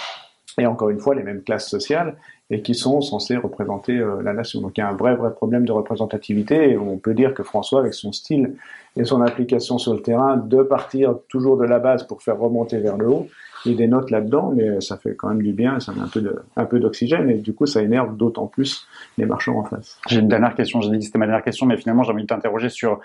et 0.58 0.66
encore 0.66 0.90
une 0.90 1.00
fois 1.00 1.16
les 1.16 1.24
mêmes 1.24 1.42
classes 1.42 1.70
sociales 1.70 2.16
et 2.50 2.62
qui 2.62 2.76
sont 2.76 3.02
censés 3.02 3.38
représenter 3.38 3.98
euh, 3.98 4.22
la 4.22 4.34
nation. 4.34 4.62
Donc 4.62 4.78
il 4.78 4.82
y 4.82 4.84
a 4.84 4.90
un 4.90 4.96
vrai 4.96 5.16
vrai 5.16 5.34
problème 5.34 5.66
de 5.66 5.72
représentativité 5.72 6.78
on 6.78 6.98
peut 6.98 7.14
dire 7.14 7.34
que 7.34 7.44
François 7.44 7.80
avec 7.80 7.94
son 7.94 8.12
style 8.12 8.56
et 8.98 9.06
son 9.06 9.22
application 9.22 9.78
sur 9.78 9.94
le 9.94 10.02
terrain 10.02 10.38
de 10.38 10.64
partir 10.64 11.16
toujours 11.30 11.58
de 11.58 11.66
la 11.66 11.80
base 11.80 12.04
pour 12.04 12.22
faire 12.22 12.38
remonter 12.38 12.80
vers 12.80 12.98
le 12.98 13.08
haut, 13.08 13.28
il 13.66 13.78
dénote 13.78 14.12
là-dedans 14.12 14.52
mais 14.54 14.82
ça 14.82 14.98
fait 14.98 15.16
quand 15.16 15.30
même 15.30 15.42
du 15.42 15.54
bien, 15.54 15.80
ça 15.80 15.94
met 15.94 16.02
un 16.02 16.08
peu 16.08 16.22
de, 16.22 16.36
un 16.58 16.66
peu 16.66 16.80
d'oxygène 16.80 17.30
et 17.30 17.36
du 17.36 17.54
coup 17.54 17.66
ça 17.66 17.82
énerve 17.82 18.18
d'autant 18.18 18.48
plus 18.48 18.88
les 19.18 19.26
marchands 19.26 19.58
en 19.58 19.64
face. 19.64 19.98
J'ai 20.08 20.20
une 20.20 20.28
dernière 20.28 20.56
question, 20.56 20.82
j'ai 20.82 20.90
dit 20.90 21.00
que 21.00 21.06
c'était 21.06 21.20
ma 21.20 21.28
dernière 21.28 21.46
question 21.46 21.66
mais 21.66 21.78
finalement 21.78 22.04
j'ai 22.04 22.12
envie 22.12 22.24
de 22.24 22.28
t'interroger 22.28 22.70
sur 22.70 23.00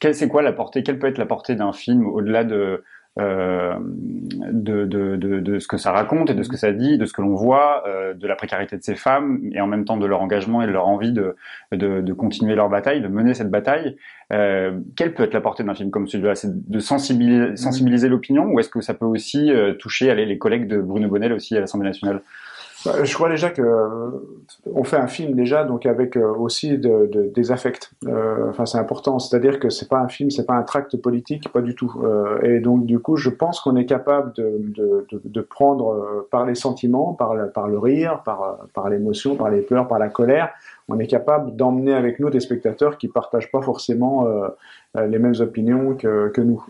quelle 0.00 0.14
c'est 0.14 0.28
quoi 0.28 0.42
la 0.42 0.52
portée, 0.52 0.82
quelle 0.82 0.98
peut 0.98 1.06
être 1.06 1.18
la 1.18 1.26
portée 1.26 1.54
d'un 1.54 1.72
film 1.72 2.06
au-delà 2.06 2.44
de 2.44 2.82
euh, 3.18 3.74
de, 3.80 4.84
de, 4.84 5.16
de, 5.16 5.40
de, 5.40 5.58
ce 5.58 5.66
que 5.66 5.78
ça 5.78 5.90
raconte 5.90 6.30
et 6.30 6.34
de 6.34 6.42
ce 6.42 6.48
que 6.48 6.56
ça 6.56 6.72
dit, 6.72 6.98
de 6.98 7.06
ce 7.06 7.12
que 7.12 7.22
l'on 7.22 7.34
voit, 7.34 7.82
euh, 7.86 8.12
de 8.12 8.26
la 8.26 8.36
précarité 8.36 8.76
de 8.76 8.82
ces 8.82 8.94
femmes 8.94 9.40
et 9.52 9.60
en 9.60 9.66
même 9.66 9.84
temps 9.84 9.96
de 9.96 10.06
leur 10.06 10.20
engagement 10.20 10.62
et 10.62 10.66
de 10.66 10.72
leur 10.72 10.86
envie 10.86 11.12
de, 11.12 11.34
de, 11.72 12.00
de 12.00 12.12
continuer 12.12 12.54
leur 12.54 12.68
bataille, 12.68 13.00
de 13.00 13.08
mener 13.08 13.34
cette 13.34 13.50
bataille. 13.50 13.96
Euh, 14.32 14.78
quelle 14.96 15.14
peut 15.14 15.22
être 15.22 15.34
la 15.34 15.40
portée 15.40 15.64
d'un 15.64 15.74
film 15.74 15.90
comme 15.90 16.08
celui-là? 16.08 16.34
C'est 16.34 16.68
de 16.68 16.78
sensibiliser, 16.78 17.56
sensibiliser 17.56 18.08
l'opinion 18.08 18.44
ou 18.46 18.60
est-ce 18.60 18.68
que 18.68 18.80
ça 18.80 18.92
peut 18.92 19.06
aussi 19.06 19.50
euh, 19.50 19.72
toucher 19.74 20.10
allez, 20.10 20.26
les 20.26 20.38
collègues 20.38 20.68
de 20.68 20.78
Bruno 20.78 21.08
Bonnel 21.08 21.32
aussi 21.32 21.56
à 21.56 21.60
l'Assemblée 21.60 21.88
nationale? 21.88 22.22
Je 23.04 23.14
crois 23.14 23.28
déjà 23.28 23.50
que 23.50 23.62
euh, 23.62 24.10
on 24.74 24.84
fait 24.84 24.96
un 24.96 25.06
film 25.06 25.34
déjà 25.34 25.64
donc 25.64 25.86
avec 25.86 26.16
euh, 26.16 26.34
aussi 26.34 26.78
de, 26.78 27.06
de, 27.06 27.30
des 27.34 27.52
affects. 27.52 27.90
Euh, 28.06 28.48
enfin, 28.50 28.66
c'est 28.66 28.78
important. 28.78 29.18
C'est-à-dire 29.18 29.58
que 29.58 29.70
c'est 29.70 29.88
pas 29.88 29.98
un 29.98 30.08
film, 30.08 30.30
c'est 30.30 30.46
pas 30.46 30.54
un 30.54 30.62
tract 30.62 30.96
politique, 30.96 31.50
pas 31.52 31.60
du 31.60 31.74
tout. 31.74 31.92
Euh, 32.04 32.40
et 32.42 32.60
donc 32.60 32.86
du 32.86 32.98
coup, 32.98 33.16
je 33.16 33.30
pense 33.30 33.60
qu'on 33.60 33.76
est 33.76 33.86
capable 33.86 34.32
de, 34.34 35.06
de, 35.24 35.40
prendre 35.40 36.26
par 36.30 36.44
les 36.44 36.54
sentiments, 36.54 37.12
par 37.14 37.34
le, 37.34 37.50
par 37.50 37.68
le 37.68 37.78
rire, 37.78 38.22
par 38.24 38.58
par 38.74 38.88
l'émotion, 38.88 39.36
par 39.36 39.50
les 39.50 39.62
pleurs, 39.62 39.88
par 39.88 39.98
la 39.98 40.08
colère. 40.08 40.50
On 40.88 40.98
est 40.98 41.06
capable 41.06 41.56
d'emmener 41.56 41.94
avec 41.94 42.20
nous 42.20 42.30
des 42.30 42.40
spectateurs 42.40 42.98
qui 42.98 43.08
partagent 43.08 43.50
pas 43.50 43.60
forcément 43.60 44.26
les 44.94 45.18
mêmes 45.18 45.34
opinions 45.40 45.94
que, 45.94 46.28
que 46.28 46.40
nous. 46.40 46.64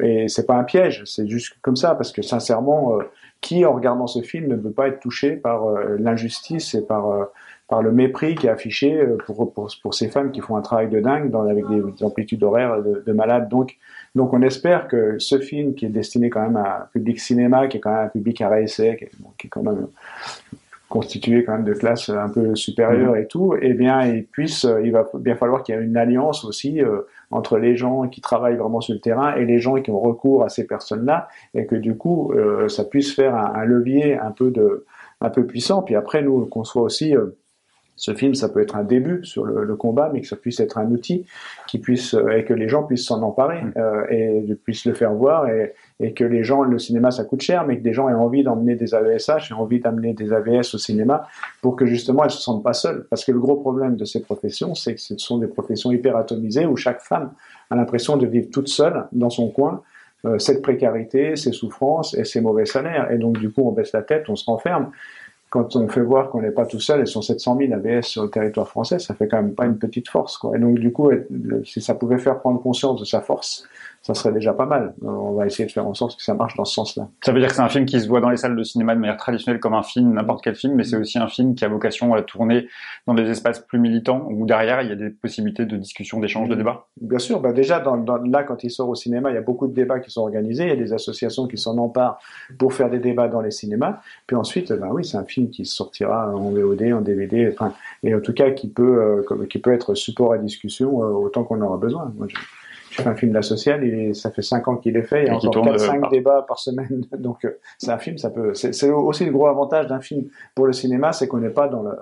et 0.00 0.28
c'est 0.28 0.46
pas 0.46 0.54
un 0.54 0.64
piège, 0.64 1.02
c'est 1.06 1.26
juste 1.26 1.54
comme 1.60 1.76
ça 1.76 1.94
parce 1.94 2.12
que 2.12 2.22
sincèrement 2.22 2.98
qui, 3.42 3.66
en 3.66 3.74
regardant 3.74 4.06
ce 4.06 4.22
film, 4.22 4.46
ne 4.46 4.56
veut 4.56 4.70
pas 4.70 4.88
être 4.88 5.00
touché 5.00 5.32
par 5.32 5.66
euh, 5.66 5.96
l'injustice 5.98 6.74
et 6.74 6.86
par, 6.86 7.10
euh, 7.10 7.24
par 7.68 7.82
le 7.82 7.90
mépris 7.90 8.36
qui 8.36 8.46
est 8.46 8.50
affiché 8.50 8.98
euh, 8.98 9.18
pour, 9.26 9.52
pour, 9.52 9.68
pour, 9.82 9.94
ces 9.94 10.08
femmes 10.08 10.30
qui 10.30 10.40
font 10.40 10.56
un 10.56 10.62
travail 10.62 10.88
de 10.88 11.00
dingue 11.00 11.28
dans, 11.28 11.42
avec 11.42 11.64
des, 11.68 12.04
amplitudes 12.04 12.42
horaires 12.44 12.80
de, 12.80 13.02
de 13.04 13.12
malades. 13.12 13.48
Donc, 13.48 13.76
donc 14.14 14.32
on 14.32 14.40
espère 14.42 14.86
que 14.86 15.18
ce 15.18 15.40
film, 15.40 15.74
qui 15.74 15.84
est 15.84 15.90
destiné 15.90 16.30
quand 16.30 16.40
même 16.40 16.56
à 16.56 16.84
un 16.84 16.86
public 16.92 17.20
cinéma, 17.20 17.66
qui 17.66 17.78
est 17.78 17.80
quand 17.80 17.90
même 17.90 18.06
un 18.06 18.08
public 18.08 18.40
à 18.40 18.60
essai, 18.60 18.96
qui, 18.96 19.06
qui 19.36 19.46
est 19.48 19.50
quand 19.50 19.64
même 19.64 19.88
constitué 20.88 21.42
quand 21.42 21.52
même 21.52 21.64
de 21.64 21.72
classes 21.72 22.10
un 22.10 22.28
peu 22.28 22.54
supérieures 22.54 23.16
et 23.16 23.26
tout, 23.26 23.56
eh 23.60 23.72
bien, 23.72 24.04
il 24.06 24.24
puisse, 24.24 24.66
il 24.84 24.92
va 24.92 25.08
bien 25.14 25.36
falloir 25.36 25.62
qu'il 25.62 25.74
y 25.74 25.78
ait 25.78 25.82
une 25.82 25.96
alliance 25.96 26.44
aussi 26.44 26.82
entre 27.32 27.58
les 27.58 27.76
gens 27.76 28.06
qui 28.08 28.20
travaillent 28.20 28.56
vraiment 28.56 28.80
sur 28.80 28.94
le 28.94 29.00
terrain 29.00 29.34
et 29.34 29.44
les 29.44 29.58
gens 29.58 29.74
qui 29.76 29.90
ont 29.90 30.00
recours 30.00 30.44
à 30.44 30.48
ces 30.48 30.66
personnes-là, 30.66 31.28
et 31.54 31.66
que 31.66 31.74
du 31.74 31.96
coup, 31.96 32.32
euh, 32.32 32.68
ça 32.68 32.84
puisse 32.84 33.14
faire 33.14 33.34
un, 33.34 33.64
levier 33.64 34.18
un 34.18 34.30
peu 34.30 34.50
de, 34.50 34.84
un 35.20 35.30
peu 35.30 35.46
puissant. 35.46 35.82
Puis 35.82 35.94
après, 35.94 36.22
nous, 36.22 36.46
qu'on 36.46 36.64
soit 36.64 36.82
aussi 36.82 37.16
euh, 37.16 37.36
ce 37.96 38.14
film, 38.14 38.34
ça 38.34 38.48
peut 38.48 38.60
être 38.60 38.76
un 38.76 38.84
début 38.84 39.24
sur 39.24 39.44
le, 39.44 39.76
combat, 39.76 40.10
mais 40.12 40.20
que 40.20 40.26
ça 40.26 40.36
puisse 40.36 40.60
être 40.60 40.78
un 40.78 40.90
outil 40.90 41.24
qui 41.66 41.78
puisse 41.78 42.14
euh, 42.14 42.36
et 42.36 42.44
que 42.44 42.54
les 42.54 42.68
gens 42.68 42.82
puissent 42.82 43.06
s'en 43.06 43.22
emparer 43.22 43.62
mm. 43.62 43.72
euh, 43.76 44.04
et 44.10 44.54
puissent 44.64 44.86
le 44.86 44.94
faire 44.94 45.12
voir 45.12 45.48
et, 45.48 45.74
et, 46.00 46.12
que 46.12 46.24
les 46.24 46.42
gens, 46.42 46.62
le 46.62 46.78
cinéma, 46.78 47.10
ça 47.10 47.24
coûte 47.24 47.42
cher, 47.42 47.66
mais 47.66 47.78
que 47.78 47.82
des 47.82 47.92
gens 47.92 48.08
aient 48.08 48.14
envie 48.14 48.42
d'emmener 48.42 48.74
des 48.74 48.94
AVSH, 48.94 49.50
aient 49.50 49.54
envie 49.54 49.80
d'amener 49.80 50.14
des 50.14 50.32
AVS 50.32 50.74
au 50.74 50.78
cinéma 50.78 51.26
pour 51.60 51.76
que 51.76 51.86
justement 51.86 52.24
elles 52.24 52.30
se 52.30 52.40
sentent 52.40 52.64
pas 52.64 52.72
seules. 52.72 53.06
Parce 53.10 53.24
que 53.24 53.32
le 53.32 53.40
gros 53.40 53.56
problème 53.56 53.96
de 53.96 54.04
ces 54.04 54.22
professions, 54.22 54.74
c'est 54.74 54.94
que 54.94 55.00
ce 55.00 55.16
sont 55.18 55.38
des 55.38 55.48
professions 55.48 55.92
hyper 55.92 56.16
atomisées 56.16 56.66
où 56.66 56.76
chaque 56.76 57.00
femme 57.00 57.32
a 57.70 57.76
l'impression 57.76 58.16
de 58.16 58.26
vivre 58.26 58.48
toute 58.50 58.68
seule 58.68 59.06
dans 59.12 59.30
son 59.30 59.50
coin 59.50 59.82
euh, 60.24 60.38
cette 60.38 60.62
précarité, 60.62 61.34
ces 61.34 61.50
souffrances 61.50 62.14
et 62.14 62.24
ces 62.24 62.40
mauvais 62.40 62.64
salaires. 62.64 63.10
Et 63.10 63.18
donc, 63.18 63.38
du 63.38 63.50
coup, 63.50 63.66
on 63.66 63.72
baisse 63.72 63.92
la 63.92 64.02
tête, 64.02 64.28
on 64.28 64.36
se 64.36 64.44
renferme 64.44 64.92
quand 65.52 65.76
on 65.76 65.86
fait 65.86 66.00
voir 66.00 66.30
qu'on 66.30 66.40
n'est 66.40 66.50
pas 66.50 66.64
tout 66.64 66.80
seul 66.80 67.02
et 67.02 67.06
sont 67.06 67.20
700 67.20 67.58
000 67.58 67.74
ABS 67.74 68.06
sur 68.06 68.22
le 68.22 68.30
territoire 68.30 68.66
français, 68.66 68.98
ça 68.98 69.14
fait 69.14 69.28
quand 69.28 69.36
même 69.36 69.54
pas 69.54 69.66
une 69.66 69.76
petite 69.76 70.08
force. 70.08 70.38
Quoi. 70.38 70.56
Et 70.56 70.58
donc 70.58 70.78
du 70.78 70.90
coup, 70.90 71.10
si 71.62 71.82
ça 71.82 71.94
pouvait 71.94 72.16
faire 72.16 72.40
prendre 72.40 72.62
conscience 72.62 72.98
de 72.98 73.04
sa 73.04 73.20
force, 73.20 73.68
ça 74.02 74.14
serait 74.14 74.32
déjà 74.32 74.52
pas 74.52 74.66
mal. 74.66 74.94
On 75.02 75.32
va 75.32 75.46
essayer 75.46 75.64
de 75.64 75.70
faire 75.70 75.86
en 75.86 75.94
sorte 75.94 76.16
que 76.16 76.22
ça 76.22 76.34
marche 76.34 76.56
dans 76.56 76.64
ce 76.64 76.74
sens-là. 76.74 77.08
Ça 77.24 77.32
veut 77.32 77.38
dire 77.38 77.48
que 77.48 77.54
c'est 77.54 77.62
un 77.62 77.68
film 77.68 77.86
qui 77.86 78.00
se 78.00 78.08
voit 78.08 78.20
dans 78.20 78.30
les 78.30 78.36
salles 78.36 78.56
de 78.56 78.62
cinéma 78.64 78.96
de 78.96 79.00
manière 79.00 79.16
traditionnelle 79.16 79.60
comme 79.60 79.74
un 79.74 79.84
film, 79.84 80.12
n'importe 80.12 80.42
quel 80.42 80.56
film, 80.56 80.74
mais 80.74 80.82
c'est 80.82 80.96
aussi 80.96 81.18
un 81.18 81.28
film 81.28 81.54
qui 81.54 81.64
a 81.64 81.68
vocation 81.68 82.12
à 82.12 82.22
tourner 82.22 82.66
dans 83.06 83.14
des 83.14 83.30
espaces 83.30 83.60
plus 83.60 83.78
militants 83.78 84.26
où 84.28 84.44
derrière 84.44 84.82
il 84.82 84.88
y 84.88 84.92
a 84.92 84.96
des 84.96 85.10
possibilités 85.10 85.66
de 85.66 85.76
discussion, 85.76 86.18
d'échange, 86.18 86.48
de 86.48 86.56
débat. 86.56 86.86
Bien 87.00 87.20
sûr, 87.20 87.40
bah 87.40 87.52
déjà 87.52 87.78
dans, 87.78 87.96
là 87.96 88.42
quand 88.42 88.64
il 88.64 88.70
sort 88.70 88.88
au 88.88 88.96
cinéma, 88.96 89.30
il 89.30 89.34
y 89.34 89.38
a 89.38 89.42
beaucoup 89.42 89.68
de 89.68 89.74
débats 89.74 90.00
qui 90.00 90.10
sont 90.10 90.22
organisés, 90.22 90.64
il 90.64 90.70
y 90.70 90.72
a 90.72 90.76
des 90.76 90.92
associations 90.92 91.46
qui 91.46 91.56
s'en 91.56 91.78
emparent 91.78 92.18
pour 92.58 92.74
faire 92.74 92.90
des 92.90 92.98
débats 92.98 93.28
dans 93.28 93.40
les 93.40 93.52
cinémas. 93.52 94.00
Puis 94.26 94.34
ensuite, 94.34 94.72
bah 94.72 94.88
oui, 94.90 95.04
c'est 95.04 95.16
un 95.16 95.24
film 95.24 95.48
qui 95.50 95.64
sortira 95.64 96.34
en 96.34 96.50
VOD, 96.50 96.92
en 96.92 97.00
DVD, 97.02 97.48
enfin, 97.52 97.72
et 98.02 98.14
en 98.14 98.20
tout 98.20 98.32
cas 98.32 98.50
qui 98.50 98.68
peut, 98.68 99.22
euh, 99.30 99.46
qui 99.46 99.60
peut 99.60 99.72
être 99.72 99.94
support 99.94 100.32
à 100.32 100.38
discussion 100.38 101.02
euh, 101.02 101.06
autant 101.10 101.44
qu'on 101.44 101.60
aura 101.60 101.76
besoin. 101.76 102.12
Moi, 102.16 102.26
je 102.28 102.36
fais 102.94 103.08
un 103.08 103.14
film 103.14 103.32
de 103.32 103.36
la 103.36 103.42
sociale 103.42 103.84
et 103.84 104.14
ça 104.14 104.30
fait 104.30 104.42
5 104.42 104.68
ans 104.68 104.76
qu'il 104.76 104.96
est 104.96 105.02
fait. 105.02 105.24
Il 105.24 105.26
y 105.28 105.30
a 105.30 105.36
encore 105.36 105.66
4-5 105.66 106.10
débats 106.10 106.44
par 106.46 106.58
semaine. 106.58 107.06
Donc, 107.18 107.44
euh, 107.44 107.58
c'est 107.78 107.90
un 107.90 107.98
film, 107.98 108.18
ça 108.18 108.30
peut. 108.30 108.54
C'est 108.54 108.90
aussi 108.90 109.24
le 109.24 109.32
gros 109.32 109.46
avantage 109.46 109.86
d'un 109.86 110.00
film 110.00 110.28
pour 110.54 110.66
le 110.66 110.72
cinéma, 110.72 111.12
c'est 111.12 111.28
qu'on 111.28 111.38
n'est 111.38 111.50
pas 111.50 111.68
dans 111.68 111.82
le. 111.82 111.92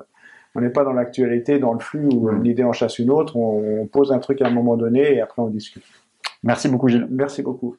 On 0.56 0.60
n'est 0.60 0.70
pas 0.70 0.82
dans 0.82 0.92
l'actualité, 0.92 1.60
dans 1.60 1.72
le 1.72 1.78
flux 1.78 2.08
où 2.12 2.28
une 2.28 2.44
idée 2.44 2.64
en 2.64 2.72
chasse 2.72 2.98
une 2.98 3.10
autre. 3.10 3.36
On, 3.36 3.82
on 3.82 3.86
pose 3.86 4.10
un 4.10 4.18
truc 4.18 4.42
à 4.42 4.48
un 4.48 4.50
moment 4.50 4.76
donné 4.76 5.14
et 5.14 5.20
après 5.20 5.40
on 5.40 5.46
discute. 5.46 5.84
Merci 6.42 6.68
beaucoup, 6.68 6.88
Gilles. 6.88 7.06
Merci 7.08 7.42
beaucoup. 7.42 7.76